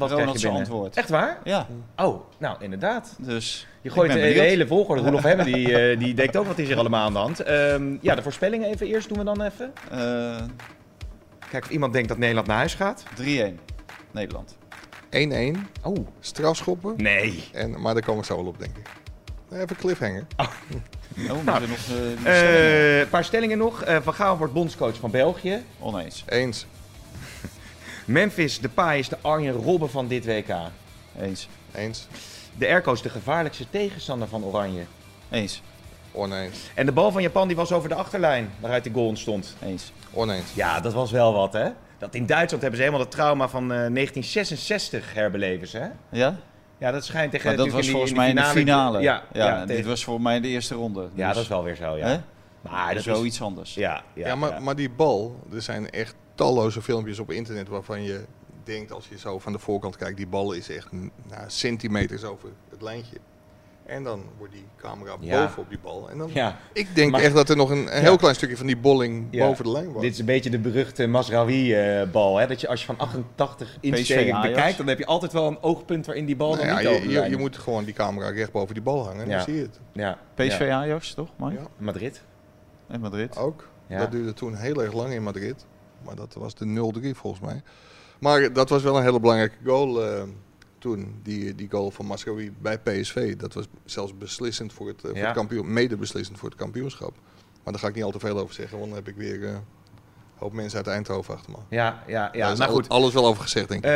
Wat 0.00 0.10
Ronald 0.10 0.28
krijg 0.28 0.32
je 0.32 0.38
zijn 0.38 0.52
binnen? 0.52 0.70
antwoord. 0.72 0.96
Echt 0.96 1.08
waar? 1.08 1.38
Ja, 1.44 1.66
Oh, 1.96 2.20
nou 2.38 2.56
inderdaad. 2.60 3.16
dus 3.18 3.66
Je 3.80 3.90
gooit 3.90 4.12
ben 4.12 4.20
de, 4.22 4.26
hele 4.40 4.66
volgorde. 4.66 5.02
Roelof 5.02 5.22
Hemmen 5.22 5.46
die, 5.46 5.78
eh, 5.78 5.98
die 5.98 6.14
denkt 6.14 6.36
ook 6.36 6.46
wat 6.46 6.58
is 6.58 6.68
er 6.68 6.78
allemaal 6.78 7.04
aan 7.06 7.12
de 7.12 7.18
hand. 7.18 7.40
Ehm, 7.40 7.96
ja, 8.00 8.14
de 8.14 8.22
voorspellingen 8.22 8.68
even 8.68 8.86
eerst 8.86 9.08
doen 9.08 9.18
we 9.18 9.24
dan 9.24 9.42
even. 9.42 9.72
Eh, 9.90 10.42
Kijk 11.50 11.64
of 11.64 11.70
iemand 11.70 11.92
denkt 11.92 12.08
dat 12.08 12.18
Nederland 12.18 12.46
naar 12.46 12.56
huis 12.56 12.74
gaat. 12.74 13.02
3-1 13.14 13.58
Nederland. 14.10 14.56
1-1, 15.10 15.66
Oh, 15.82 16.06
strafschoppen. 16.20 16.94
nee. 16.96 17.48
En, 17.52 17.80
maar 17.80 17.94
daar 17.94 18.02
komen 18.04 18.20
we 18.20 18.26
zo 18.26 18.36
wel 18.36 18.46
op, 18.46 18.58
denk 18.58 18.76
ik. 18.76 18.86
Even 19.52 19.76
cliffhanger. 19.76 20.26
Oh, 20.36 20.46
nog 21.26 21.36
eh, 21.46 21.66
die 21.66 21.76
stellingen? 21.78 22.24
Eh, 22.24 22.98
Een 23.00 23.08
paar 23.08 23.24
stellingen 23.24 23.58
nog. 23.58 23.82
Eh, 23.82 23.96
van 24.02 24.14
Gaal 24.14 24.36
wordt 24.38 24.52
bondscoach 24.52 24.96
van 24.96 25.10
België. 25.10 25.62
Oneens. 25.78 26.24
Eens. 26.28 26.66
Memphis 28.14 28.60
Depay 28.60 28.98
is 28.98 29.08
de 29.08 29.16
Arjen 29.20 29.52
Robben 29.52 29.90
van 29.90 30.08
dit 30.08 30.24
WK. 30.24 30.54
Eens. 31.20 31.48
Eens. 31.74 32.06
De 32.58 32.66
Erko 32.66 32.92
is 32.92 33.02
de 33.02 33.08
gevaarlijkste 33.08 33.64
tegenstander 33.70 34.28
van 34.28 34.44
Oranje. 34.44 34.82
Eens. 35.30 35.62
Oneens. 36.12 36.70
En 36.74 36.86
de 36.86 36.92
bal 36.92 37.12
van 37.12 37.22
Japan 37.22 37.46
die 37.48 37.56
was 37.56 37.72
over 37.72 37.88
de 37.88 37.94
achterlijn 37.94 38.50
waaruit 38.60 38.84
de 38.84 38.90
goal 38.92 39.06
ontstond. 39.06 39.56
Eens. 39.64 39.92
Oneens. 40.12 40.54
Ja, 40.54 40.80
dat 40.80 40.92
was 40.92 41.10
wel 41.10 41.32
wat 41.32 41.52
hè. 41.52 41.68
Dat 41.98 42.14
in 42.14 42.26
Duitsland 42.26 42.62
hebben 42.62 42.76
ze 42.80 42.86
helemaal 42.86 43.04
het 43.06 43.10
trauma 43.14 43.48
van 43.48 43.62
eh, 43.62 43.68
1966 43.68 45.14
herbeleven 45.14 45.68
ze, 45.68 45.78
hè? 45.78 45.88
Ja? 46.10 46.36
Ja, 46.78 46.90
dat 46.90 47.04
schijnt 47.04 47.30
tegen 47.32 47.46
Maar 47.46 47.56
dat 47.56 47.68
was 47.70 47.86
in 47.86 47.90
volgens 47.92 48.12
mij 48.12 48.28
in 48.28 48.34
de 48.36 48.42
finale. 48.44 49.00
Ja, 49.00 49.22
ja, 49.32 49.46
ja, 49.46 49.58
dit 49.58 49.68
tegen- 49.76 49.88
was 49.90 50.04
voor 50.04 50.20
mij 50.20 50.40
de 50.40 50.48
eerste 50.48 50.74
ronde. 50.74 51.08
ja, 51.14 51.26
Dus- 51.26 51.34
dat 51.34 51.42
is 51.42 51.48
wel 51.48 51.62
weer 51.64 51.76
zo, 51.76 51.96
ja. 51.96 52.06
Hè? 52.06 52.18
Maar 52.60 52.88
dat 52.88 52.96
is 52.98 53.06
wel 53.06 53.24
iets 53.24 53.42
anders. 53.42 53.74
Ja, 53.74 54.02
ja, 54.14 54.26
Ja, 54.26 54.34
maar, 54.34 54.50
ja. 54.50 54.58
maar 54.58 54.76
die 54.76 54.90
bal, 54.90 55.40
er 55.52 55.62
zijn 55.62 55.90
echt 55.90 56.14
talloze 56.44 56.82
filmpjes 56.82 57.18
op 57.18 57.30
internet 57.30 57.68
waarvan 57.68 58.02
je 58.02 58.20
denkt 58.64 58.92
als 58.92 59.08
je 59.08 59.18
zo 59.18 59.38
van 59.38 59.52
de 59.52 59.58
voorkant 59.58 59.96
kijkt, 59.96 60.16
die 60.16 60.26
bal 60.26 60.52
is 60.52 60.68
echt 60.70 60.92
nou, 60.92 61.10
centimeters 61.46 62.24
over 62.24 62.48
het 62.70 62.82
lijntje. 62.82 63.16
En 63.86 64.04
dan 64.04 64.22
wordt 64.38 64.52
die 64.52 64.64
camera 64.76 65.16
Ja. 65.20 65.44
boven 65.44 65.62
op 65.62 65.68
die 65.68 65.78
bal. 65.78 66.10
En 66.10 66.18
dan, 66.18 66.30
Ja, 66.32 66.58
ik 66.72 66.94
denk 66.94 67.10
Maar- 67.10 67.20
echt 67.20 67.34
dat 67.34 67.48
er 67.48 67.56
nog 67.56 67.70
een, 67.70 67.96
een 67.96 68.02
heel 68.02 68.10
Ja. 68.12 68.16
klein 68.16 68.34
stukje 68.34 68.56
van 68.56 68.66
die 68.66 68.76
bolling 68.76 69.26
Ja. 69.30 69.46
boven 69.46 69.64
de 69.64 69.70
lijn 69.70 69.92
was. 69.92 70.02
dit 70.02 70.12
is 70.12 70.18
een 70.18 70.24
beetje 70.24 70.50
de 70.50 70.58
beruchte 70.58 71.06
Masraoui-bal. 71.06 72.36
hè 72.36 72.46
dat 72.46 72.60
je 72.60 72.68
als 72.68 72.80
je 72.80 72.86
van 72.86 72.98
88 72.98 73.76
insteken 73.80 74.34
Ajax. 74.34 74.48
bekijkt, 74.54 74.78
dan 74.78 74.86
heb 74.86 74.98
je 74.98 75.06
altijd 75.06 75.32
wel 75.32 75.46
een 75.46 75.62
oogpunt 75.62 76.06
waarin 76.06 76.24
die 76.26 76.36
bal 76.36 76.48
Nou 76.54 76.58
dan 76.58 76.66
ja, 76.82 76.90
niet 76.90 77.02
je, 77.02 77.08
je, 77.10 77.28
je 77.30 77.36
moet 77.36 77.58
gewoon 77.58 77.84
die 77.84 77.94
camera 77.94 78.28
recht 78.30 78.52
boven 78.52 78.74
die 78.74 78.82
bal 78.82 79.04
hangen 79.06 79.22
en 79.22 79.28
Ja. 79.28 79.36
dan 79.36 79.44
zie 79.44 79.54
je 79.54 79.62
het. 79.62 79.80
Ja, 79.92 80.18
PSV 80.34 80.60
ja. 80.60 80.76
Ajax, 80.78 81.14
toch? 81.14 81.28
Mike? 81.36 81.54
Ja. 81.60 81.66
Madrid. 81.76 82.22
En 82.88 83.00
Madrid. 83.00 83.36
Ook. 83.36 83.68
Ja. 83.86 83.98
Dat 83.98 84.10
duurde 84.10 84.32
toen 84.34 84.54
heel 84.54 84.82
erg 84.82 84.92
lang 84.92 85.12
in 85.12 85.22
Madrid. 85.22 85.66
Maar 86.04 86.14
dat 86.14 86.34
was 86.34 86.54
de 86.54 86.92
0-3 87.12 87.16
volgens 87.16 87.42
mij. 87.42 87.62
Maar 88.20 88.52
dat 88.52 88.68
was 88.68 88.82
wel 88.82 88.96
een 88.96 89.02
hele 89.02 89.20
belangrijke 89.20 89.56
goal 89.64 90.04
eh, 90.06 90.22
toen. 90.78 91.20
Die, 91.22 91.54
die 91.54 91.70
goal 91.70 91.90
van 91.90 92.06
Mascaroui 92.06 92.52
bij 92.60 92.78
PSV. 92.78 93.36
Dat 93.36 93.54
was 93.54 93.66
zelfs 93.84 94.18
beslissend 94.18 94.72
voor 94.72 94.88
het, 94.88 95.00
voor 95.00 95.16
Ja. 95.16 95.24
het 95.24 95.34
kampioen. 95.36 95.72
Mede 95.72 95.96
beslissend 95.96 96.38
voor 96.38 96.48
het 96.48 96.58
kampioenschap. 96.58 97.12
Maar 97.64 97.72
daar 97.72 97.82
ga 97.82 97.88
ik 97.88 97.94
niet 97.94 98.04
al 98.04 98.10
te 98.10 98.18
veel 98.18 98.38
over 98.38 98.54
zeggen. 98.54 98.78
Want 98.78 98.90
dan 98.90 98.98
heb 98.98 99.08
ik 99.08 99.16
weer 99.16 99.44
eh, 99.44 99.50
een 99.50 99.60
hoop 100.36 100.52
mensen 100.52 100.78
uit 100.78 100.86
Eindhoven 100.86 101.34
achter 101.34 101.50
me. 101.50 101.56
Ja, 101.76 102.02
ja, 102.06 102.30
ja. 102.32 102.38
Daar 102.38 102.52
is 102.52 102.58
nou 102.58 102.70
al- 102.70 102.76
goed. 102.76 102.88
alles 102.88 103.12
wel 103.14 103.26
over 103.26 103.42
gezegd 103.42 103.68
denk 103.68 103.84
ik. 103.84 103.90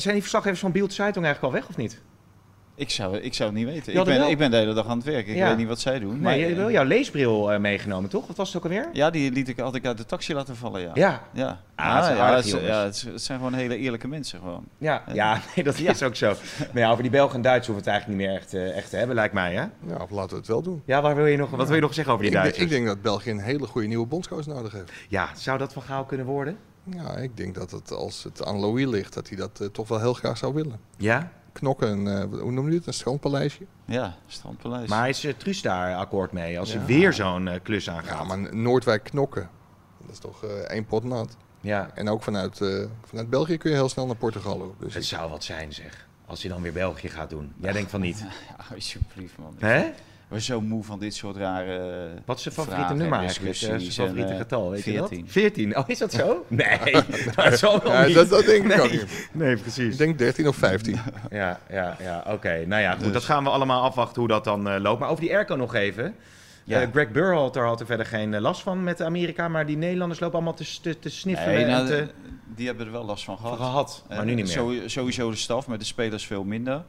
Zijn 0.00 0.12
die 0.14 0.22
verslaggevers 0.22 0.60
van 0.60 0.72
Beeld 0.72 0.92
Zeitung 0.92 1.24
eigenlijk 1.24 1.54
al 1.54 1.60
weg 1.60 1.70
of 1.70 1.76
niet? 1.76 2.00
Ik 2.78 2.90
zou, 2.90 3.16
ik 3.16 3.34
zou 3.34 3.48
het 3.50 3.58
niet 3.58 3.66
weten. 3.68 3.94
Ik 3.96 4.04
ben, 4.04 4.28
ik 4.30 4.38
ben 4.38 4.50
de 4.50 4.56
hele 4.56 4.74
dag 4.74 4.86
aan 4.86 4.96
het 4.96 5.06
werk. 5.06 5.26
Ik 5.26 5.36
Ja. 5.36 5.48
weet 5.48 5.56
niet 5.56 5.68
wat 5.68 5.80
zij 5.80 5.98
doen. 5.98 6.10
Nee, 6.12 6.20
maar, 6.20 6.36
je 6.36 6.44
hebt 6.44 6.56
wel 6.56 6.70
jouw 6.70 6.84
leesbril 6.84 7.52
eh, 7.52 7.58
meegenomen, 7.60 8.10
toch? 8.10 8.26
Wat 8.26 8.36
was 8.36 8.48
het 8.48 8.56
ook 8.56 8.62
alweer? 8.62 8.88
Ja, 8.92 9.10
die 9.10 9.32
liet 9.32 9.48
ik, 9.48 9.58
ik 9.58 9.86
uit 9.86 9.96
de 9.98 10.04
taxi 10.06 10.34
laten 10.34 10.56
vallen, 10.56 10.80
ja. 10.80 10.90
Ja, 10.94 11.22
Ja, 11.32 11.60
Ah, 11.74 11.94
het 11.96 12.04
zijn 12.04 12.16
ja, 12.64 12.84
het, 12.84 13.00
ja, 13.00 13.18
zijn 13.18 13.38
gewoon 13.38 13.54
hele 13.54 13.76
eerlijke 13.76 14.08
mensen 14.08 14.38
gewoon. 14.38 14.64
ja, 14.78 15.02
ja 15.12 15.40
nee, 15.54 15.64
dat 15.64 15.78
Ja. 15.78 15.90
is 15.90 16.02
ook 16.02 16.14
zo. 16.16 16.34
Maar 16.72 16.82
ja, 16.82 16.90
over 16.90 17.02
die 17.02 17.12
Belgen 17.12 17.34
en 17.36 17.42
Duitsers 17.42 17.66
hoeven 17.76 17.84
we 17.84 17.90
het 17.90 18.00
eigenlijk 18.06 18.18
niet 18.20 18.28
meer 18.52 18.62
echt, 18.64 18.72
eh, 18.72 18.76
echt 18.76 18.90
te 18.90 18.96
hebben, 18.96 19.14
lijkt 19.16 19.34
mij, 19.34 19.52
hè? 19.54 19.60
Ja, 19.60 20.02
of 20.02 20.10
laten 20.10 20.30
we 20.30 20.36
het 20.36 20.46
wel 20.46 20.62
doen. 20.62 20.82
Ja, 20.84 21.02
waar 21.02 21.14
wil 21.16 21.26
je 21.26 21.36
nog, 21.36 21.50
wat 21.50 21.66
wil 21.66 21.76
je 21.76 21.82
nog 21.82 21.94
zeggen 21.94 22.12
over 22.12 22.24
die 22.24 22.34
Ik, 22.34 22.40
Duitsers? 22.40 22.64
ik 22.64 22.70
denk 22.70 22.86
dat 22.86 23.02
België 23.02 23.30
een 23.30 23.40
hele 23.40 23.66
goede 23.66 23.86
nieuwe 23.86 24.06
bondscoach 24.06 24.46
nodig 24.46 24.72
heeft. 24.72 24.92
Ja, 25.08 25.28
zou 25.34 25.58
dat 25.58 25.72
van 25.72 25.82
Gaal 25.82 26.04
kunnen 26.04 26.26
worden? 26.26 26.56
Ja, 26.84 27.16
ik 27.16 27.36
denk 27.36 27.54
dat 27.54 27.70
het, 27.70 27.90
als 27.90 28.24
het 28.24 28.44
aan 28.44 28.58
Louis 28.58 28.86
ligt, 28.86 29.14
dat 29.14 29.28
hij 29.28 29.36
dat 29.36 29.60
eh, 29.60 29.66
toch 29.66 29.88
wel 29.88 30.00
heel 30.00 30.14
graag 30.14 30.36
zou 30.38 30.54
willen. 30.54 30.80
Ja, 30.96 31.30
Knokken, 31.58 31.88
een, 31.88 32.32
eh, 32.32 32.40
hoe 32.40 32.52
noem 32.52 32.68
je 32.70 32.76
het? 32.76 32.86
Een 32.86 32.92
strandpaleisje. 32.92 33.62
Ja, 33.84 34.16
Strandpaleis. 34.26 34.88
maar 34.88 35.08
is 35.08 35.24
uh, 35.24 35.32
Truus 35.36 35.62
daar 35.62 35.94
akkoord 35.96 36.32
mee 36.32 36.58
als 36.58 36.72
Ja. 36.72 36.78
hij 36.78 36.86
weer 36.86 37.12
zo'n 37.12 37.48
eh, 37.48 37.60
klus 37.62 37.90
aangaat? 37.90 38.18
Ja, 38.28 38.36
maar 38.36 38.54
Noordwijk 38.56 39.04
knokken. 39.04 39.48
Dat 40.00 40.10
is 40.12 40.18
toch 40.18 40.44
eh, 40.44 40.50
één 40.50 40.84
pot 40.86 41.04
nat. 41.04 41.36
Ja, 41.60 41.90
En 41.94 42.08
ook 42.08 42.22
vanuit, 42.22 42.60
eh, 42.60 42.84
vanuit 43.04 43.30
België 43.30 43.56
kun 43.56 43.70
je 43.70 43.76
heel 43.76 43.88
snel 43.88 44.06
naar 44.06 44.16
Portugal. 44.16 44.58
hoor. 44.58 44.74
Dus 44.78 44.94
het 44.94 45.02
ik- 45.02 45.08
zou 45.08 45.30
wat 45.30 45.44
zijn, 45.44 45.72
zeg. 45.72 46.06
Als 46.26 46.42
hij 46.42 46.50
dan 46.50 46.62
weer 46.62 46.72
België 46.72 47.08
gaat 47.08 47.30
doen. 47.30 47.52
Jij 47.60 47.72
denkt 47.72 47.90
van 47.90 48.00
niet. 48.00 48.18
Ja, 48.48 48.74
alsjeblieft 48.74 49.38
man. 49.38 49.54
Hè? 49.58 49.90
We 50.28 50.40
zijn 50.40 50.60
zo 50.60 50.66
moe 50.66 50.84
van 50.84 50.98
dit 50.98 51.14
soort 51.14 51.36
rare... 51.36 52.08
Wat 52.24 52.36
is 52.36 52.42
zijn 52.42 52.54
favoriete 52.54 52.80
vragen 52.84 52.98
nummer 52.98 53.18
en 53.18 53.24
eigenlijk? 53.24 53.56
Zijn 53.56 53.80
en, 53.80 53.92
favoriete 53.92 54.32
eh, 54.32 54.38
getal, 54.38 54.70
weet 54.70 54.84
je 54.84 54.92
14. 54.92 55.20
dat? 55.20 55.30
14. 55.32 55.76
Oh, 55.76 55.84
is 55.86 55.98
dat 55.98 56.12
zo? 56.12 56.44
Nee, 56.48 56.92
dat 57.34 57.58
zal 57.58 57.82
wel 57.82 57.92
ja, 57.92 58.04
niet. 58.06 58.14
dat, 58.14 58.28
dat 58.28 58.44
denk 58.44 58.62
ik 58.62 58.76
nee. 58.76 58.80
ook 58.80 58.90
niet. 58.90 59.28
Nee, 59.32 59.56
precies. 59.56 59.92
Ik 59.92 59.98
denk 59.98 60.18
13 60.18 60.48
of 60.48 60.56
15. 60.56 60.98
Ja, 61.30 61.60
ja, 61.70 61.96
ja 62.00 62.24
oké. 62.26 62.64
Nou 62.66 62.82
ja, 62.82 62.92
goed. 62.92 63.04
Dus- 63.04 63.12
Dat 63.12 63.24
gaan 63.24 63.44
we 63.44 63.50
allemaal 63.50 63.82
afwachten 63.82 64.20
hoe 64.20 64.28
dat 64.28 64.44
dan 64.44 64.68
eh, 64.68 64.80
loopt. 64.80 65.00
Maar 65.00 65.08
over 65.08 65.22
die 65.22 65.34
airco 65.34 65.54
nog 65.54 65.74
even. 65.74 66.14
Ja. 66.64 66.80
Eh, 66.80 66.88
Greg 66.92 67.10
Burhalter 67.10 67.64
had 67.64 67.80
er 67.80 67.86
verder 67.86 68.06
geen 68.06 68.40
last 68.40 68.62
van 68.62 68.82
met 68.82 69.02
Amerika. 69.02 69.48
Maar 69.48 69.66
die 69.66 69.76
Nederlanders 69.76 70.20
lopen 70.20 70.34
allemaal 70.36 70.54
te, 70.54 70.80
te, 70.82 70.98
te 70.98 71.08
sniffelen 71.10 71.54
Nee, 71.54 71.64
en 71.64 71.70
nou, 71.70 71.86
te, 71.86 72.08
die 72.54 72.66
hebben 72.66 72.86
er 72.86 72.92
wel 72.92 73.04
last 73.04 73.24
van 73.24 73.38
gehad. 73.38 73.56
gehad. 73.56 74.04
Maar 74.08 74.24
nu 74.24 74.34
niet 74.34 74.44
meer. 74.44 74.54
Sowieso, 74.54 74.88
sowieso 74.88 75.30
de 75.30 75.36
staf, 75.36 75.66
met 75.66 75.78
de 75.80 75.86
spelers 75.86 76.26
veel 76.26 76.44
minder. 76.44 76.84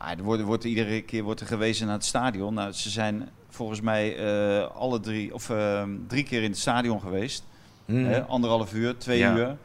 Maar 0.00 0.18
er 0.18 0.24
wordt, 0.24 0.42
wordt 0.42 0.64
iedere 0.64 1.02
keer 1.02 1.22
wordt 1.22 1.40
er 1.40 1.46
gewezen 1.46 1.86
naar 1.86 1.94
het 1.94 2.04
stadion. 2.04 2.54
Nou, 2.54 2.72
ze 2.72 2.90
zijn 2.90 3.28
volgens 3.48 3.80
mij 3.80 4.16
eh, 4.16 4.66
alle 4.76 5.00
drie, 5.00 5.34
of, 5.34 5.50
eh, 5.50 5.82
drie 6.06 6.24
keer 6.24 6.42
in 6.42 6.50
het 6.50 6.58
stadion 6.58 7.00
geweest. 7.00 7.44
Hmm. 7.84 8.04
Hè, 8.04 8.22
anderhalf 8.26 8.74
uur, 8.74 8.96
twee 8.98 9.18
Ja. 9.18 9.36
uur. 9.36 9.56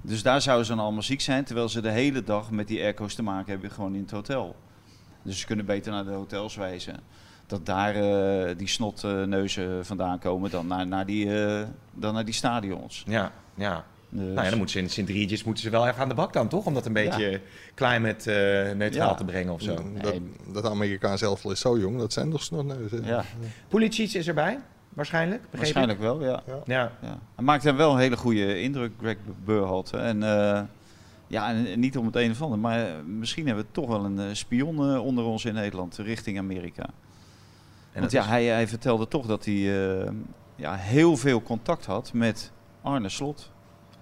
Dus 0.00 0.22
daar 0.22 0.40
zouden 0.40 0.66
ze 0.66 0.74
dan 0.74 0.84
allemaal 0.84 1.02
ziek 1.02 1.20
zijn. 1.20 1.44
Terwijl 1.44 1.68
ze 1.68 1.80
de 1.80 1.90
hele 1.90 2.24
dag 2.24 2.50
met 2.50 2.68
die 2.68 2.80
airco's 2.82 3.14
te 3.14 3.22
maken 3.22 3.52
hebben 3.52 3.70
gewoon 3.70 3.94
in 3.94 4.00
het 4.00 4.10
hotel. 4.10 4.56
Dus 5.22 5.40
ze 5.40 5.46
kunnen 5.46 5.66
beter 5.66 5.92
naar 5.92 6.04
de 6.04 6.10
hotels 6.10 6.54
wijzen. 6.56 7.00
Dat 7.46 7.66
daar 7.66 7.94
eh, 7.94 8.56
die 8.56 8.68
snotneuzen 8.68 9.86
vandaan 9.86 10.18
komen 10.18 10.50
dan 10.50 10.66
naar, 10.66 10.86
naar, 10.86 11.06
die, 11.06 11.44
eh, 11.44 11.66
dan 11.92 12.14
naar 12.14 12.24
die 12.24 12.34
stadions. 12.34 13.02
Ja, 13.06 13.32
ja. 13.54 13.84
Dus, 14.14 14.22
Nou 14.24 14.42
ja, 14.42 14.48
dan 14.48 14.56
moeten 14.58 14.68
ze 14.76 14.78
in 14.78 14.90
Sint-Rietjes 14.90 15.44
moeten 15.44 15.62
ze 15.64 15.70
wel 15.70 15.86
even 15.88 16.00
aan 16.02 16.08
de 16.08 16.14
bak 16.14 16.32
dan, 16.32 16.48
toch? 16.48 16.66
Om 16.66 16.74
dat 16.74 16.86
een 16.86 16.92
beetje 16.92 17.40
climate 17.74 18.32
eh, 18.32 18.76
neutraal 18.76 19.08
Ja. 19.08 19.14
te 19.14 19.24
brengen 19.24 19.52
of 19.52 19.62
zo. 19.62 19.74
Dat, 20.02 20.14
dat 20.52 20.64
Amerikaan 20.64 21.18
zelf 21.18 21.44
is 21.44 21.60
zo 21.60 21.78
jong, 21.78 21.98
dat 21.98 22.12
zijn 22.12 22.30
toch 22.30 22.42
snotneuzen. 22.42 23.04
ja, 23.04 23.24
Pulisic 23.68 24.12
is 24.12 24.28
erbij, 24.28 24.58
waarschijnlijk. 24.88 25.42
ik? 25.50 25.58
waarschijnlijk 25.58 25.98
wel, 26.00 26.22
ja. 26.24 26.42
Ja. 26.46 26.92
Ja. 27.02 27.18
Hij 27.34 27.44
maakt 27.44 27.64
hem 27.64 27.76
wel 27.76 27.92
een 27.92 27.98
hele 27.98 28.16
goede 28.16 28.60
indruk, 28.60 28.92
Greg 29.00 29.16
Burhalter. 29.44 30.00
En 30.00 30.22
eh, 30.22 30.60
ja, 31.26 31.48
en, 31.50 31.80
niet 31.80 31.96
om 31.96 32.06
het 32.06 32.16
een 32.16 32.30
of 32.30 32.42
ander, 32.42 32.58
maar 32.58 32.86
eh, 32.86 32.94
misschien 33.06 33.46
hebben 33.46 33.64
we 33.64 33.70
toch 33.72 33.88
wel 33.88 34.04
een 34.04 34.36
spion 34.36 34.98
onder 34.98 35.24
ons 35.24 35.44
in 35.44 35.54
Nederland 35.54 35.96
richting 35.96 36.38
Amerika. 36.38 36.84
En 37.92 38.00
Want 38.00 38.12
ja, 38.12 38.20
is- 38.22 38.28
hij, 38.28 38.44
hij 38.44 38.68
vertelde 38.68 39.08
toch 39.08 39.26
dat 39.26 39.44
hij 39.44 39.54
eh, 40.00 40.10
ja, 40.56 40.74
heel 40.74 41.16
veel 41.16 41.42
contact 41.42 41.84
had 41.86 42.12
met 42.12 42.50
Arne 42.82 43.08
Slot, 43.08 43.50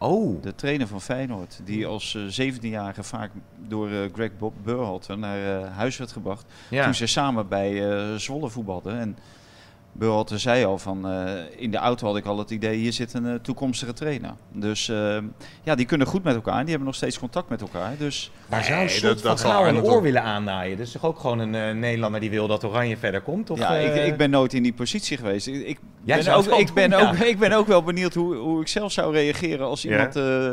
Oh, 0.02 0.42
de 0.42 0.54
trainer 0.54 0.86
van 0.86 1.00
Feyenoord. 1.00 1.60
Die 1.64 1.86
als 1.86 2.14
eh 2.14 2.52
17-jarige 2.52 3.02
vaak 3.02 3.30
door 3.68 3.90
eh, 3.90 4.12
Greg 4.12 4.30
Bob 4.38 4.54
Burhalter 4.62 5.18
naar 5.18 5.62
eh, 5.62 5.76
huis 5.76 5.96
werd 5.96 6.12
gebracht. 6.12 6.44
ja. 6.70 6.84
Toen 6.84 6.94
ze 6.94 7.06
samen 7.06 7.48
bij 7.48 8.18
Zwolle 8.18 8.48
voetbalden. 8.50 8.98
En 8.98 9.16
Berhalte 9.92 10.38
zei 10.38 10.64
al 10.64 10.78
van 10.78 11.08
eh, 11.08 11.30
in 11.56 11.70
de 11.70 11.76
auto 11.76 12.06
had 12.06 12.16
ik 12.16 12.24
al 12.24 12.38
het 12.38 12.50
idee 12.50 12.76
hier 12.76 12.92
zit 12.92 13.14
een 13.14 13.26
eh, 13.26 13.34
toekomstige 13.34 13.92
trainer. 13.92 14.32
Dus 14.52 14.88
eh, 14.88 15.18
ja, 15.62 15.74
die 15.74 15.86
kunnen 15.86 16.06
goed 16.06 16.22
met 16.22 16.34
elkaar. 16.34 16.58
Die 16.60 16.68
hebben 16.68 16.86
nog 16.86 16.94
steeds 16.94 17.18
contact 17.18 17.48
met 17.48 17.60
elkaar. 17.60 17.94
Dus 17.98 18.30
Maar 18.46 18.64
zou 18.64 18.84
Nee, 18.84 19.00
dat- 19.00 19.20
van 19.20 19.36
dat 19.36 19.66
een 19.66 19.82
oor 19.82 20.02
willen 20.02 20.22
aannaaien? 20.22 20.76
Dat 20.76 20.86
is 20.86 20.92
toch 20.92 21.04
ook 21.04 21.18
gewoon 21.18 21.38
een 21.38 21.54
eh, 21.54 21.74
Nederlander 21.74 22.20
die 22.20 22.30
wil 22.30 22.46
dat 22.46 22.64
Oranje 22.64 22.96
verder 22.96 23.20
komt? 23.20 23.50
Of, 23.50 23.58
ja, 23.58 23.70
ik, 23.74 24.06
ik 24.06 24.16
ben 24.16 24.30
nooit 24.30 24.52
in 24.52 24.62
die 24.62 24.72
positie 24.72 25.16
geweest. 25.16 25.46
Ik, 25.46 25.78
ben, 26.04 26.28
ook, 26.34 26.44
ik, 26.46 26.72
ben, 26.74 26.90
doen, 26.90 27.00
ook, 27.00 27.16
ja. 27.16 27.24
ik 27.34 27.38
ben 27.38 27.52
ook 27.52 27.66
wel 27.66 27.82
benieuwd 27.82 28.14
hoe, 28.14 28.34
hoe 28.34 28.60
ik 28.60 28.68
zelf 28.68 28.92
zou 28.92 29.12
reageren 29.12 29.66
als 29.66 29.84
iemand 29.84 30.16
eh, 30.16 30.50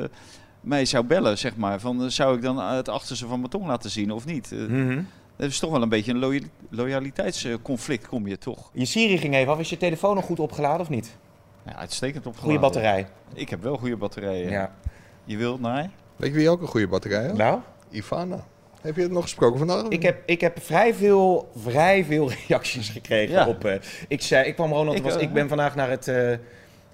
mij 0.62 0.86
zou 0.86 1.06
bellen, 1.06 1.38
zeg 1.38 1.56
maar. 1.56 1.80
Van, 1.80 2.12
zou 2.12 2.36
ik 2.36 2.42
dan 2.42 2.60
het 2.60 2.90
achterste 2.90 3.28
van 3.28 3.38
mijn 3.40 3.52
tong 3.52 3.68
laten 3.68 3.90
zien 3.90 4.12
of 4.12 4.26
niet? 4.26 4.52
Mhm. 4.52 5.02
Dat 5.38 5.50
is 5.50 5.60
toch 5.60 5.72
wel 5.72 5.82
een 5.82 5.90
beetje 5.90 6.12
een 6.12 6.20
loya- 6.20 6.42
loyaliteitsconflict, 6.70 8.08
kom 8.08 8.28
je 8.28 8.38
toch. 8.38 8.70
Je 8.74 8.86
Siri 8.86 9.18
ging 9.18 9.36
even 9.36 9.54
af. 9.54 9.60
Is 9.60 9.70
je 9.70 9.78
telefoon 9.78 10.16
nog 10.16 10.26
goed 10.26 10.40
opgeladen 10.40 10.82
of 10.82 10.90
niet? 10.90 11.16
Ja, 11.66 11.76
uitstekend 11.76 12.26
op 12.26 12.38
Goede 12.38 12.60
batterij. 12.60 13.08
Ik 13.34 13.50
heb 13.50 13.64
wel 13.64 13.78
goede 13.78 13.96
batterijen. 13.98 14.50
Ja. 14.50 14.72
Je 15.24 15.38
wilt 15.38 15.62
naar? 15.62 15.90
Weet 16.16 16.30
je 16.30 16.36
wie 16.36 16.50
ook 16.50 16.62
een 16.62 16.68
goede 16.68 16.88
batterij 16.88 17.26
had? 17.28 17.38
Nou, 17.38 17.60
Ivana. 17.90 18.44
Heb 18.82 18.96
je 18.96 19.02
het 19.02 19.12
nog 19.12 19.24
gesproken 19.24 19.58
vandaag? 19.58 19.84
ik 19.88 20.02
heb, 20.04 20.22
ik 20.26 20.42
heb 20.42 20.60
vrij, 20.62 20.94
veel, 20.94 21.52
vrij 21.56 22.06
veel 22.06 22.32
reacties 22.48 22.90
gekregen 22.90 23.36
Ja. 23.36 23.48
op... 23.48 23.66
eh, 23.66 23.74
ik, 24.08 24.22
zei, 24.22 24.48
ik 24.48 24.56
kwam 24.56 24.72
Ronald... 24.72 24.98
Ik, 24.98 25.04
was, 25.04 25.16
eh, 25.16 25.22
ik 25.22 25.34
ben 25.34 25.48
vandaag 25.48 25.76
naar 25.76 25.90
het, 25.90 26.08
eh, 26.08 26.32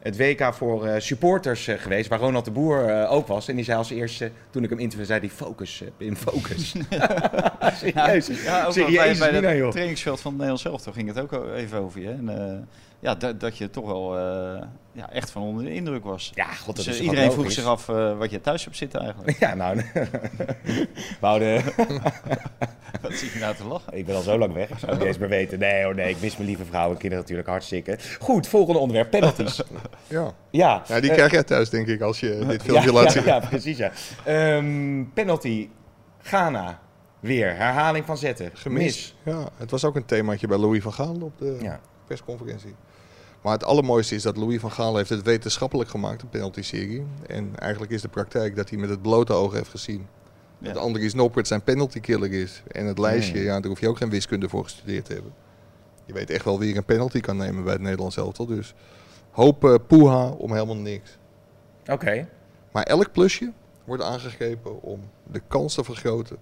het 0.03 0.17
WK 0.17 0.53
voor 0.53 0.85
eh, 0.85 0.99
supporters 0.99 1.67
eh, 1.67 1.79
geweest, 1.79 2.09
waar 2.09 2.19
Ronald 2.19 2.45
de 2.45 2.51
Boer 2.51 2.85
eh, 2.85 3.11
ook 3.11 3.27
was. 3.27 3.47
En 3.47 3.55
die 3.55 3.65
zei 3.65 3.77
als 3.77 3.89
eerste, 3.89 4.31
toen 4.49 4.63
ik 4.63 4.69
hem 4.69 4.79
interviewde, 4.79 5.13
zei 5.13 5.19
hij 5.19 5.29
focus, 5.29 5.83
in 5.97 6.15
focus. 6.15 6.75
Serieus. 7.81 8.43
Ja, 8.43 8.65
ook 8.65 8.73
Serieus, 8.73 9.17
bij, 9.17 9.41
bij 9.41 9.57
het 9.57 9.71
trainingsveld 9.71 10.21
van 10.21 10.31
Nederland 10.31 10.59
zelf, 10.59 10.81
daar 10.81 10.93
ging 10.93 11.07
het 11.07 11.19
ook 11.19 11.47
even 11.55 11.79
over 11.79 12.01
je. 12.01 12.09
En, 12.09 12.67
ja, 13.03 13.15
dat, 13.15 13.39
dat 13.39 13.57
je 13.57 13.69
toch 13.69 13.85
wel 13.85 14.17
eh, 14.17 14.61
ja, 14.91 15.11
echt 15.11 15.31
van 15.31 15.41
onder 15.41 15.63
de 15.63 15.73
indruk 15.73 16.03
was. 16.03 16.31
Ja, 16.33 16.45
god, 16.45 16.75
dat 16.75 16.85
Dus, 16.85 16.87
is 16.87 16.99
eh, 16.99 17.05
iedereen 17.05 17.31
vroeg 17.31 17.51
zich 17.51 17.65
af 17.65 17.89
eh, 17.89 18.17
wat 18.17 18.31
je 18.31 18.41
thuis 18.41 18.63
hebt 18.63 18.77
zitten 18.77 18.99
eigenlijk. 18.99 19.39
Ja, 19.43 19.53
nou, 19.53 19.75
we 20.63 21.17
houden... 21.19 21.63
Wat 23.01 23.13
zit 23.13 23.31
je 23.31 23.39
nou 23.39 23.55
te 23.55 23.63
lachen? 23.63 23.97
Ik 23.97 24.05
ben 24.05 24.15
al 24.15 24.21
zo 24.21 24.37
lang 24.37 24.53
weg, 24.53 24.69
ik 24.69 24.77
zou 24.77 24.91
het 24.91 24.99
niet 24.99 25.07
eens 25.07 25.17
meer 25.17 25.29
weten. 25.29 25.59
Nee, 25.59 25.87
oh 25.87 25.95
nee, 25.95 26.09
ik 26.09 26.21
mis 26.21 26.37
mijn 26.37 26.47
lieve 26.47 26.65
vrouw 26.65 26.89
en 26.89 26.97
kinderen 26.97 27.17
natuurlijk 27.17 27.47
hartstikke. 27.47 27.97
Goed, 28.19 28.47
volgende 28.47 28.79
onderwerp, 28.79 29.09
penalties. 29.09 29.61
Ja. 30.07 30.33
Ja, 30.49 30.83
ja, 30.87 30.99
die 30.99 31.11
krijg 31.11 31.31
jij 31.31 31.43
thuis, 31.43 31.69
denk 31.69 31.87
ik, 31.87 32.01
als 32.01 32.19
je 32.19 32.45
dit 32.47 32.61
filmpje 32.61 32.87
ja, 32.87 32.93
laat 32.93 33.03
ja, 33.03 33.09
zien. 33.09 33.25
Ja, 33.25 33.39
precies, 33.39 33.77
ja. 33.77 33.91
Ehm, 34.23 35.03
penalty, 35.13 35.69
Ghana, 36.21 36.79
weer, 37.19 37.55
herhaling 37.55 38.05
van 38.05 38.17
zetten. 38.17 38.51
Gemist. 38.53 39.15
Ja, 39.23 39.49
het 39.57 39.71
was 39.71 39.85
ook 39.85 39.95
een 39.95 40.05
themaatje 40.05 40.47
bij 40.47 40.57
Louis 40.57 40.83
van 40.83 40.93
Gaal 40.93 41.17
op 41.21 41.37
de 41.37 41.57
Ja. 41.61 41.79
persconferentie. 42.07 42.75
Maar 43.43 43.53
het 43.53 43.63
allermooiste 43.63 44.15
is 44.15 44.21
dat 44.23 44.37
Louis 44.37 44.59
van 44.59 44.71
Gaal 44.71 44.95
heeft 44.97 45.09
het 45.09 45.21
wetenschappelijk 45.21 45.89
gemaakt, 45.89 46.21
de 46.21 46.27
penalty-serie. 46.27 47.05
En 47.27 47.51
eigenlijk 47.55 47.91
is 47.91 48.01
de 48.01 48.07
praktijk 48.07 48.55
dat 48.55 48.69
hij 48.69 48.77
met 48.79 48.89
het 48.89 49.01
blote 49.01 49.33
oog 49.33 49.53
heeft 49.53 49.69
gezien 49.69 50.07
Ja. 50.57 50.73
dat 50.73 50.83
Andries 50.83 51.13
Noppert 51.13 51.47
zijn 51.47 51.61
penalty-killer 51.61 52.31
is. 52.33 52.63
En 52.71 52.85
het 52.85 52.97
lijstje, 52.99 53.39
ja, 53.43 53.59
daar 53.59 53.69
hoef 53.69 53.79
je 53.79 53.87
ook 53.87 53.97
geen 53.97 54.09
wiskunde 54.09 54.49
voor 54.49 54.63
gestudeerd 54.63 55.05
te 55.05 55.13
hebben. 55.13 55.33
Je 56.05 56.13
weet 56.13 56.29
echt 56.29 56.45
wel 56.45 56.59
wie 56.59 56.71
er 56.71 56.77
een 56.77 56.83
penalty 56.85 57.19
kan 57.19 57.37
nemen 57.37 57.63
bij 57.63 57.73
het 57.73 57.81
Nederlands 57.81 58.17
elftal. 58.17 58.45
Dus 58.45 58.73
hoop 59.31 59.63
eh, 59.65 59.75
poeha 59.87 60.27
om 60.29 60.53
helemaal 60.53 60.75
niks. 60.77 61.17
Oké, 61.91 62.27
Maar 62.71 62.83
elk 62.83 63.11
plusje 63.11 63.51
wordt 63.83 64.03
aangegrepen 64.03 64.81
om 64.81 64.99
de 65.31 65.41
kans 65.47 65.73
te 65.73 65.83
vergroten 65.83 66.37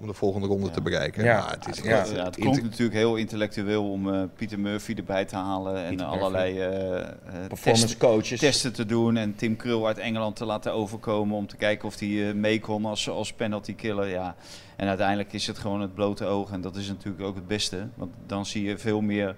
om 0.00 0.06
de 0.06 0.12
volgende 0.14 0.46
ronde 0.46 0.66
Ja. 0.66 0.72
te 0.72 0.80
bereiken. 0.82 1.24
Ja. 1.24 1.30
Ja, 1.36 1.50
het 1.50 1.68
is 1.78 1.84
Ja. 1.84 1.98
echt- 1.98 2.16
het 2.16 2.36
klonk 2.36 2.62
natuurlijk 2.62 2.92
heel 2.98 3.16
intellectueel 3.16 3.90
om 3.90 4.14
eh, 4.14 4.22
Pieter 4.36 4.58
Murphy 4.60 4.94
erbij 4.96 5.24
te 5.24 5.36
halen 5.36 5.84
en 5.84 6.00
allerlei 6.00 6.58
eh, 6.60 6.98
eh, 7.00 7.06
performance 7.48 7.86
testen, 7.86 7.98
coaches. 7.98 8.40
testen 8.40 8.72
te 8.72 8.86
doen 8.86 9.16
en 9.16 9.34
Tim 9.34 9.56
Krul 9.56 9.86
uit 9.86 9.98
Engeland 9.98 10.36
te 10.36 10.44
laten 10.44 10.72
overkomen 10.72 11.36
om 11.36 11.46
te 11.46 11.56
kijken 11.56 11.88
of 11.88 11.98
hij 11.98 12.28
eh, 12.28 12.34
mee 12.34 12.60
kon 12.60 12.84
als, 12.84 13.08
als 13.08 13.32
penalty 13.32 13.74
killer. 13.74 14.08
Ja. 14.08 14.34
En 14.76 14.88
uiteindelijk 14.88 15.32
is 15.32 15.46
het 15.46 15.58
gewoon 15.58 15.80
het 15.80 15.94
blote 15.94 16.24
oog 16.24 16.50
en 16.52 16.60
dat 16.60 16.76
is 16.76 16.88
natuurlijk 16.88 17.24
ook 17.24 17.34
het 17.34 17.46
beste, 17.46 17.88
want 17.94 18.10
dan 18.26 18.46
zie 18.46 18.64
je 18.64 18.78
veel 18.78 19.00
meer 19.00 19.36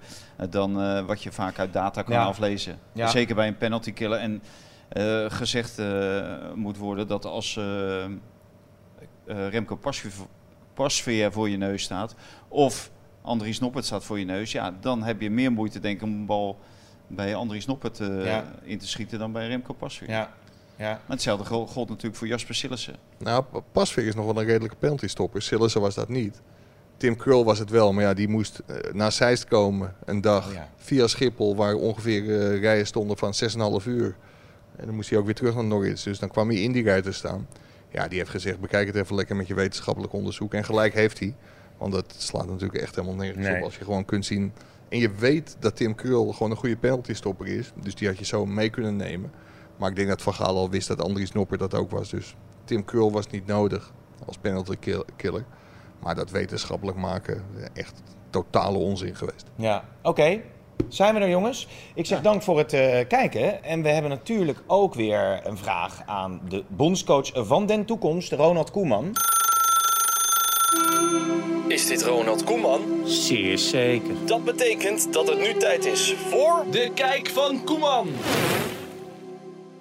dan 0.49 0.81
eh, 0.81 1.05
wat 1.05 1.23
je 1.23 1.31
vaak 1.31 1.59
uit 1.59 1.73
data 1.73 2.01
kan 2.01 2.13
Ja. 2.15 2.23
aflezen. 2.25 2.79
Ja. 2.93 3.07
Zeker 3.07 3.35
bij 3.35 3.47
een 3.47 3.57
penalty 3.57 3.93
killer 3.93 4.19
en 4.19 4.41
eh, 4.89 5.25
gezegd 5.27 5.79
eh, 5.79 6.21
moet 6.55 6.77
worden 6.77 7.07
dat 7.07 7.25
als 7.25 7.57
eh, 7.57 8.03
eh, 8.03 8.09
Remco 9.25 9.75
Pasveer 9.75 10.11
Pasveer 10.73 11.31
voor 11.31 11.49
je 11.49 11.57
neus 11.57 11.83
staat 11.83 12.15
of 12.47 12.91
Andries 13.21 13.59
Noppert 13.59 13.85
staat 13.85 14.03
voor 14.03 14.19
je 14.19 14.25
neus, 14.25 14.51
ja, 14.51 14.75
dan 14.81 15.03
heb 15.03 15.21
je 15.21 15.29
meer 15.29 15.51
moeite 15.51 15.79
denk 15.79 15.95
ik 15.97 16.03
om 16.03 16.09
een 16.13 16.25
bal 16.25 16.59
bij 17.07 17.35
Andries 17.35 17.65
Noppert 17.65 17.99
eh, 17.99 18.25
Ja. 18.25 18.53
in 18.63 18.77
te 18.77 18.87
schieten 18.87 19.19
dan 19.19 19.31
bij 19.31 19.47
Remco 19.47 19.73
Pasveer. 19.73 20.09
Ja, 20.09 20.33
ja. 20.75 20.89
Maar 20.91 21.01
hetzelfde 21.07 21.45
gold 21.45 21.89
natuurlijk 21.89 22.15
voor 22.15 22.27
Jasper 22.27 22.55
Sillissen. 22.55 22.95
Nou, 23.17 23.43
Pa- 23.43 23.59
Pasveer 23.71 24.07
is 24.07 24.15
nog 24.15 24.25
wel 24.25 24.37
een 24.39 24.45
redelijke 24.47 24.75
penalty-stopper. 24.75 25.41
Sillissen 25.41 25.81
was 25.81 25.95
dat 25.95 26.09
niet. 26.09 26.41
Tim 26.97 27.15
Krul 27.15 27.45
was 27.45 27.59
het 27.59 27.69
wel, 27.69 27.93
maar 27.93 28.03
ja, 28.03 28.13
die 28.13 28.27
moest 28.27 28.61
eh, 28.65 28.93
naar 28.93 29.11
Zeist 29.11 29.45
komen 29.45 29.95
een 30.05 30.21
dag 30.21 30.53
ja. 30.53 30.69
via 30.77 31.07
Schiphol, 31.07 31.55
waar 31.55 31.73
ongeveer 31.75 32.23
eh, 32.41 32.59
rijen 32.59 32.87
stonden 32.87 33.17
van 33.17 33.33
6,5 33.81 33.87
uur. 33.87 34.15
En 34.75 34.85
dan 34.85 34.95
moest 34.95 35.09
hij 35.09 35.19
ook 35.19 35.25
weer 35.25 35.35
terug 35.35 35.55
naar 35.55 35.63
Norwich, 35.63 36.03
dus 36.03 36.19
dan 36.19 36.29
kwam 36.29 36.47
hij 36.49 36.57
in 36.61 36.71
die 36.71 36.83
rij 36.83 37.01
te 37.01 37.11
staan. 37.11 37.47
Ja, 37.93 38.07
die 38.07 38.17
heeft 38.17 38.29
gezegd, 38.29 38.59
bekijk 38.59 38.87
het 38.87 38.95
even 38.95 39.15
lekker 39.15 39.35
met 39.35 39.47
je 39.47 39.53
wetenschappelijk 39.53 40.13
onderzoek. 40.13 40.53
En 40.53 40.63
gelijk 40.65 40.93
heeft 40.93 41.19
hij, 41.19 41.35
want 41.77 41.93
dat 41.93 42.15
slaat 42.17 42.47
natuurlijk 42.47 42.81
echt 42.81 42.95
helemaal 42.95 43.15
nergens 43.15 43.45
Nee. 43.47 43.57
op 43.57 43.63
als 43.63 43.77
je 43.77 43.83
gewoon 43.83 44.05
kunt 44.05 44.25
zien. 44.25 44.53
En 44.89 44.99
je 44.99 45.11
weet 45.11 45.55
dat 45.59 45.75
Tim 45.75 45.95
Krul 45.95 46.31
gewoon 46.31 46.51
een 46.51 46.57
goede 46.57 46.77
penalty-stopper 46.77 47.47
is, 47.47 47.71
dus 47.81 47.95
die 47.95 48.07
had 48.07 48.17
je 48.17 48.25
zo 48.25 48.45
mee 48.45 48.69
kunnen 48.69 48.95
nemen. 48.95 49.31
Maar 49.77 49.89
ik 49.89 49.95
denk 49.95 50.07
dat 50.07 50.21
Van 50.21 50.33
Gaal 50.33 50.55
al 50.57 50.69
wist 50.69 50.87
dat 50.87 51.01
Andries 51.01 51.31
Nopper 51.31 51.57
dat 51.57 51.73
ook 51.73 51.91
was, 51.91 52.09
dus 52.09 52.35
Tim 52.63 52.85
Krul 52.85 53.11
was 53.11 53.27
niet 53.27 53.45
nodig 53.45 53.91
als 54.25 54.37
penalty 54.37 54.75
kill- 54.79 55.03
killer. 55.15 55.45
Maar 55.99 56.15
dat 56.15 56.29
wetenschappelijk 56.31 56.97
maken, 56.97 57.43
echt 57.73 58.01
totale 58.29 58.77
onzin 58.77 59.15
geweest. 59.15 59.45
Ja, 59.55 59.83
oké. 60.01 60.41
Zijn 60.87 61.13
we 61.13 61.19
er 61.19 61.29
jongens? 61.29 61.67
Ik 61.95 62.05
zeg 62.05 62.21
dank 62.21 62.41
voor 62.41 62.57
het 62.57 62.73
eh, 62.73 63.07
kijken. 63.07 63.63
En 63.63 63.81
we 63.81 63.89
hebben 63.89 64.11
natuurlijk 64.11 64.63
ook 64.67 64.93
weer 64.93 65.41
een 65.43 65.57
vraag 65.57 66.01
aan 66.05 66.41
de 66.49 66.63
bondscoach 66.67 67.31
van 67.33 67.65
den 67.65 67.85
toekomst, 67.85 68.31
Ronald 68.31 68.71
Koeman. 68.71 69.15
Is 71.67 71.85
dit 71.85 72.03
Ronald 72.03 72.43
Koeman? 72.43 72.81
Zeer 73.05 73.57
zeker. 73.57 74.13
Dat 74.25 74.43
betekent 74.43 75.13
dat 75.13 75.27
het 75.29 75.39
nu 75.39 75.53
tijd 75.53 75.85
is 75.85 76.15
voor... 76.29 76.65
De 76.71 76.91
kijk 76.95 77.27
van 77.27 77.63
Koeman. 77.63 78.07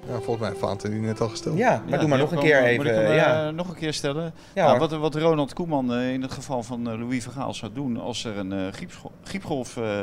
Ja, 0.07 0.15
volgens 0.15 0.39
mij 0.39 0.49
heeft 0.49 0.61
Vaanten 0.61 0.91
die 0.91 1.01
net 1.01 1.21
al 1.21 1.29
gesteld. 1.29 1.59
Ja, 1.59 1.71
maar 1.71 1.93
Ja, 1.93 1.99
doe 1.99 2.09
maar 2.09 2.19
nog 2.19 2.33
een 2.33 2.39
keer 2.39 2.63
even. 2.63 2.77
Moet 2.77 2.87
ik 2.87 2.93
hem 3.01 3.05
eh, 3.11 3.17
ja. 3.17 3.51
nog 3.51 3.69
een 3.69 3.75
keer 3.75 3.93
stellen? 3.93 4.35
Ja, 4.55 4.67
Nou, 4.67 4.79
wat, 4.79 4.93
wat 4.93 5.15
Ronald 5.15 5.53
Koeman 5.53 5.93
eh, 5.95 6.13
in 6.13 6.23
het 6.23 6.33
geval 6.33 6.63
van 6.63 6.91
eh, 6.91 6.99
Louis 6.99 7.23
Vergaal 7.23 7.55
zou 7.55 7.73
doen 7.73 8.01
als 8.01 8.25
er 8.25 8.39
een 8.39 8.53
eh, 8.53 8.67
griepgolf 9.25 9.77
eh, 9.77 10.01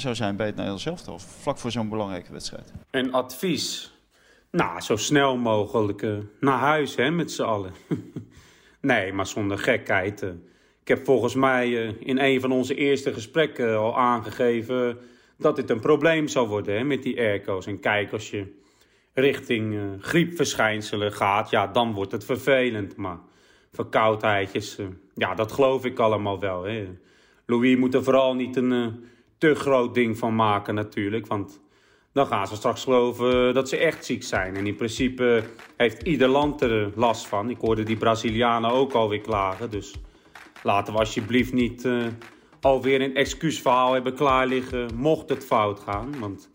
zou 0.00 0.14
zijn 0.14 0.36
bij 0.36 0.46
het 0.46 0.54
Nederlands 0.54 0.86
elftal, 0.86 1.18
vlak 1.18 1.58
voor 1.58 1.70
zo'n 1.70 1.88
belangrijke 1.88 2.32
wedstrijd. 2.32 2.72
Een 2.90 3.12
advies. 3.12 3.94
Nou, 4.50 4.80
zo 4.80 4.96
snel 4.96 5.36
mogelijk 5.36 6.02
eh, 6.02 6.16
naar 6.40 6.58
huis, 6.58 6.96
hè, 6.96 7.10
met 7.10 7.32
z'n 7.32 7.42
allen. 7.42 7.72
nee, 8.80 9.12
maar 9.12 9.26
zonder 9.26 9.58
gekheid. 9.58 10.22
eh. 10.22 10.28
ik 10.80 10.88
heb 10.88 11.04
volgens 11.04 11.34
mij 11.34 11.86
eh, 11.86 11.94
in 11.98 12.18
een 12.18 12.40
van 12.40 12.52
onze 12.52 12.74
eerste 12.74 13.12
gesprekken 13.12 13.78
al 13.78 13.98
aangegeven 13.98 14.98
dat 15.38 15.56
dit 15.56 15.70
een 15.70 15.80
probleem 15.80 16.28
zou 16.28 16.48
worden, 16.48 16.76
hè, 16.76 16.84
met 16.84 17.02
die 17.02 17.18
airco's. 17.18 17.66
En 17.66 17.80
kijk, 17.80 18.12
als 18.12 18.30
je 18.30 18.54
richting 19.14 19.96
griepverschijnselen 20.00 21.12
gaat, 21.12 21.50
ja, 21.50 21.66
dan 21.66 21.92
wordt 21.92 22.12
het 22.12 22.24
vervelend. 22.24 22.96
Maar 22.96 23.18
verkoudheidjes, 23.72 24.78
ja, 25.14 25.34
dat 25.34 25.52
geloof 25.52 25.84
ik 25.84 25.98
allemaal 25.98 26.40
wel. 26.40 26.62
Hè. 26.62 26.88
Louis 27.46 27.76
moet 27.76 27.94
er 27.94 28.04
vooral 28.04 28.34
niet 28.34 28.56
een 28.56 29.04
te 29.38 29.54
groot 29.54 29.94
ding 29.94 30.18
van 30.18 30.34
maken 30.34 30.74
natuurlijk, 30.74 31.26
want 31.26 31.60
dan 32.12 32.26
gaan 32.26 32.46
ze 32.46 32.56
straks 32.56 32.84
geloven 32.84 33.54
dat 33.54 33.68
ze 33.68 33.76
echt 33.76 34.04
ziek 34.04 34.22
zijn. 34.22 34.56
En 34.56 34.66
in 34.66 34.76
principe 34.76 35.44
heeft 35.76 36.02
ieder 36.02 36.28
land 36.28 36.60
er 36.60 36.82
eh, 36.82 36.96
last 36.96 37.26
van. 37.26 37.50
Ik 37.50 37.58
hoorde 37.60 37.82
die 37.82 37.96
Brazilianen 37.96 38.70
ook 38.70 38.92
alweer 38.92 39.20
klagen, 39.20 39.70
dus 39.70 39.94
laten 40.62 40.92
we 40.92 40.98
alsjeblieft 40.98 41.52
niet 41.52 41.84
eh, 41.84 42.06
alweer 42.60 43.00
een 43.00 43.14
excuusverhaal 43.14 43.92
hebben 43.92 44.14
klaar 44.14 44.46
liggen 44.46 44.88
mocht 44.94 45.28
het 45.28 45.44
fout 45.44 45.80
gaan. 45.80 46.18
Want 46.18 46.50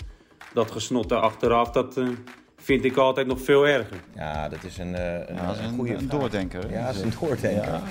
dat 0.54 0.72
gesnotte 0.72 1.16
achteraf, 1.16 1.70
dat 1.70 1.98
eh, 1.98 2.08
vind 2.64 2.86
ik 2.86 2.98
altijd 2.98 3.28
nog 3.28 3.42
veel 3.42 3.68
erger. 3.68 3.98
ja, 4.16 4.50
dat 4.50 4.64
is 4.64 4.78
een, 4.78 4.96
eh 4.96 5.14
een, 5.14 5.36
Ja, 5.36 5.46
dat 5.46 5.56
is 5.56 5.60
een 5.62 5.68
een, 5.68 5.76
goede 5.76 5.94
een 5.94 6.08
doordenker. 6.10 6.62
hè. 6.70 6.78
Ja, 6.80 6.86
dat 6.86 6.96
is 6.96 7.02
een 7.02 7.14
doordenker. 7.20 7.72
Ja, 7.72 7.82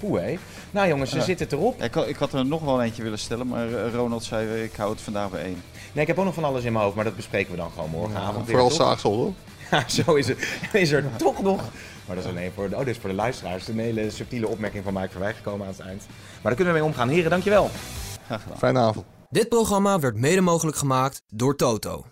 Poeh, 0.00 0.20
hé. 0.20 0.38
Nou 0.70 0.88
jongens, 0.88 1.10
ze 1.10 1.16
Ja. 1.16 1.22
zitten 1.22 1.48
erop. 1.52 1.82
Ik, 1.82 1.94
had- 1.94 2.08
ik 2.08 2.16
had 2.16 2.32
er 2.32 2.46
nog 2.46 2.62
wel 2.62 2.82
eentje 2.82 3.02
willen 3.02 3.18
stellen, 3.18 3.46
maar 3.48 3.72
eh, 3.72 3.94
Ronald 3.94 4.24
zei 4.24 4.48
eh, 4.48 4.64
ik 4.64 4.74
hou 4.76 4.90
het 4.90 5.00
vandaag 5.00 5.30
bij 5.30 5.42
één. 5.42 5.62
Nee, 5.92 6.02
ik 6.02 6.06
heb 6.06 6.18
ook 6.18 6.24
nog 6.24 6.34
van 6.34 6.44
alles 6.44 6.64
in 6.64 6.72
mijn 6.72 6.84
hoofd, 6.84 6.96
maar 6.96 7.04
dat 7.04 7.16
bespreken 7.16 7.50
we 7.50 7.56
dan 7.56 7.70
gewoon 7.70 7.90
morgenavond. 7.90 8.36
weer, 8.36 8.44
Vooral 8.46 8.68
toch? 8.68 8.76
Zaagsel, 8.76 9.14
hoor. 9.14 9.32
Ja, 9.70 9.88
zo 9.88 10.14
is 10.14 10.28
het. 10.28 10.38
Is 10.72 10.90
er 10.90 11.04
toch 11.16 11.42
nog. 11.42 11.62
Maar 12.06 12.16
dat 12.16 12.24
is 12.24 12.30
alleen 12.30 12.50
voor, 12.54 12.64
oh, 12.72 12.78
dit 12.78 12.86
is 12.88 12.98
voor 12.98 13.10
de 13.10 13.16
luisteraars. 13.16 13.68
Een 13.68 13.78
hele 13.78 14.10
subtiele 14.10 14.48
opmerking 14.48 14.84
van 14.84 14.92
Mike 14.94 15.08
Verwij 15.10 15.34
gekomen 15.34 15.66
aan 15.66 15.72
het 15.72 15.80
eind. 15.86 16.06
Maar 16.08 16.42
daar 16.42 16.54
kunnen 16.54 16.74
we 16.74 16.78
mee 16.80 16.88
omgaan. 16.88 17.08
Heren, 17.08 17.30
dankjewel. 17.30 17.70
Graag 18.26 18.42
gedaan. 18.42 18.58
Fijne 18.58 18.78
avond. 18.78 19.06
Dit 19.30 19.48
programma 19.48 19.98
werd 19.98 20.16
mede 20.16 20.40
mogelijk 20.40 20.76
gemaakt 20.76 21.22
door 21.28 21.56
Toto. 21.56 22.04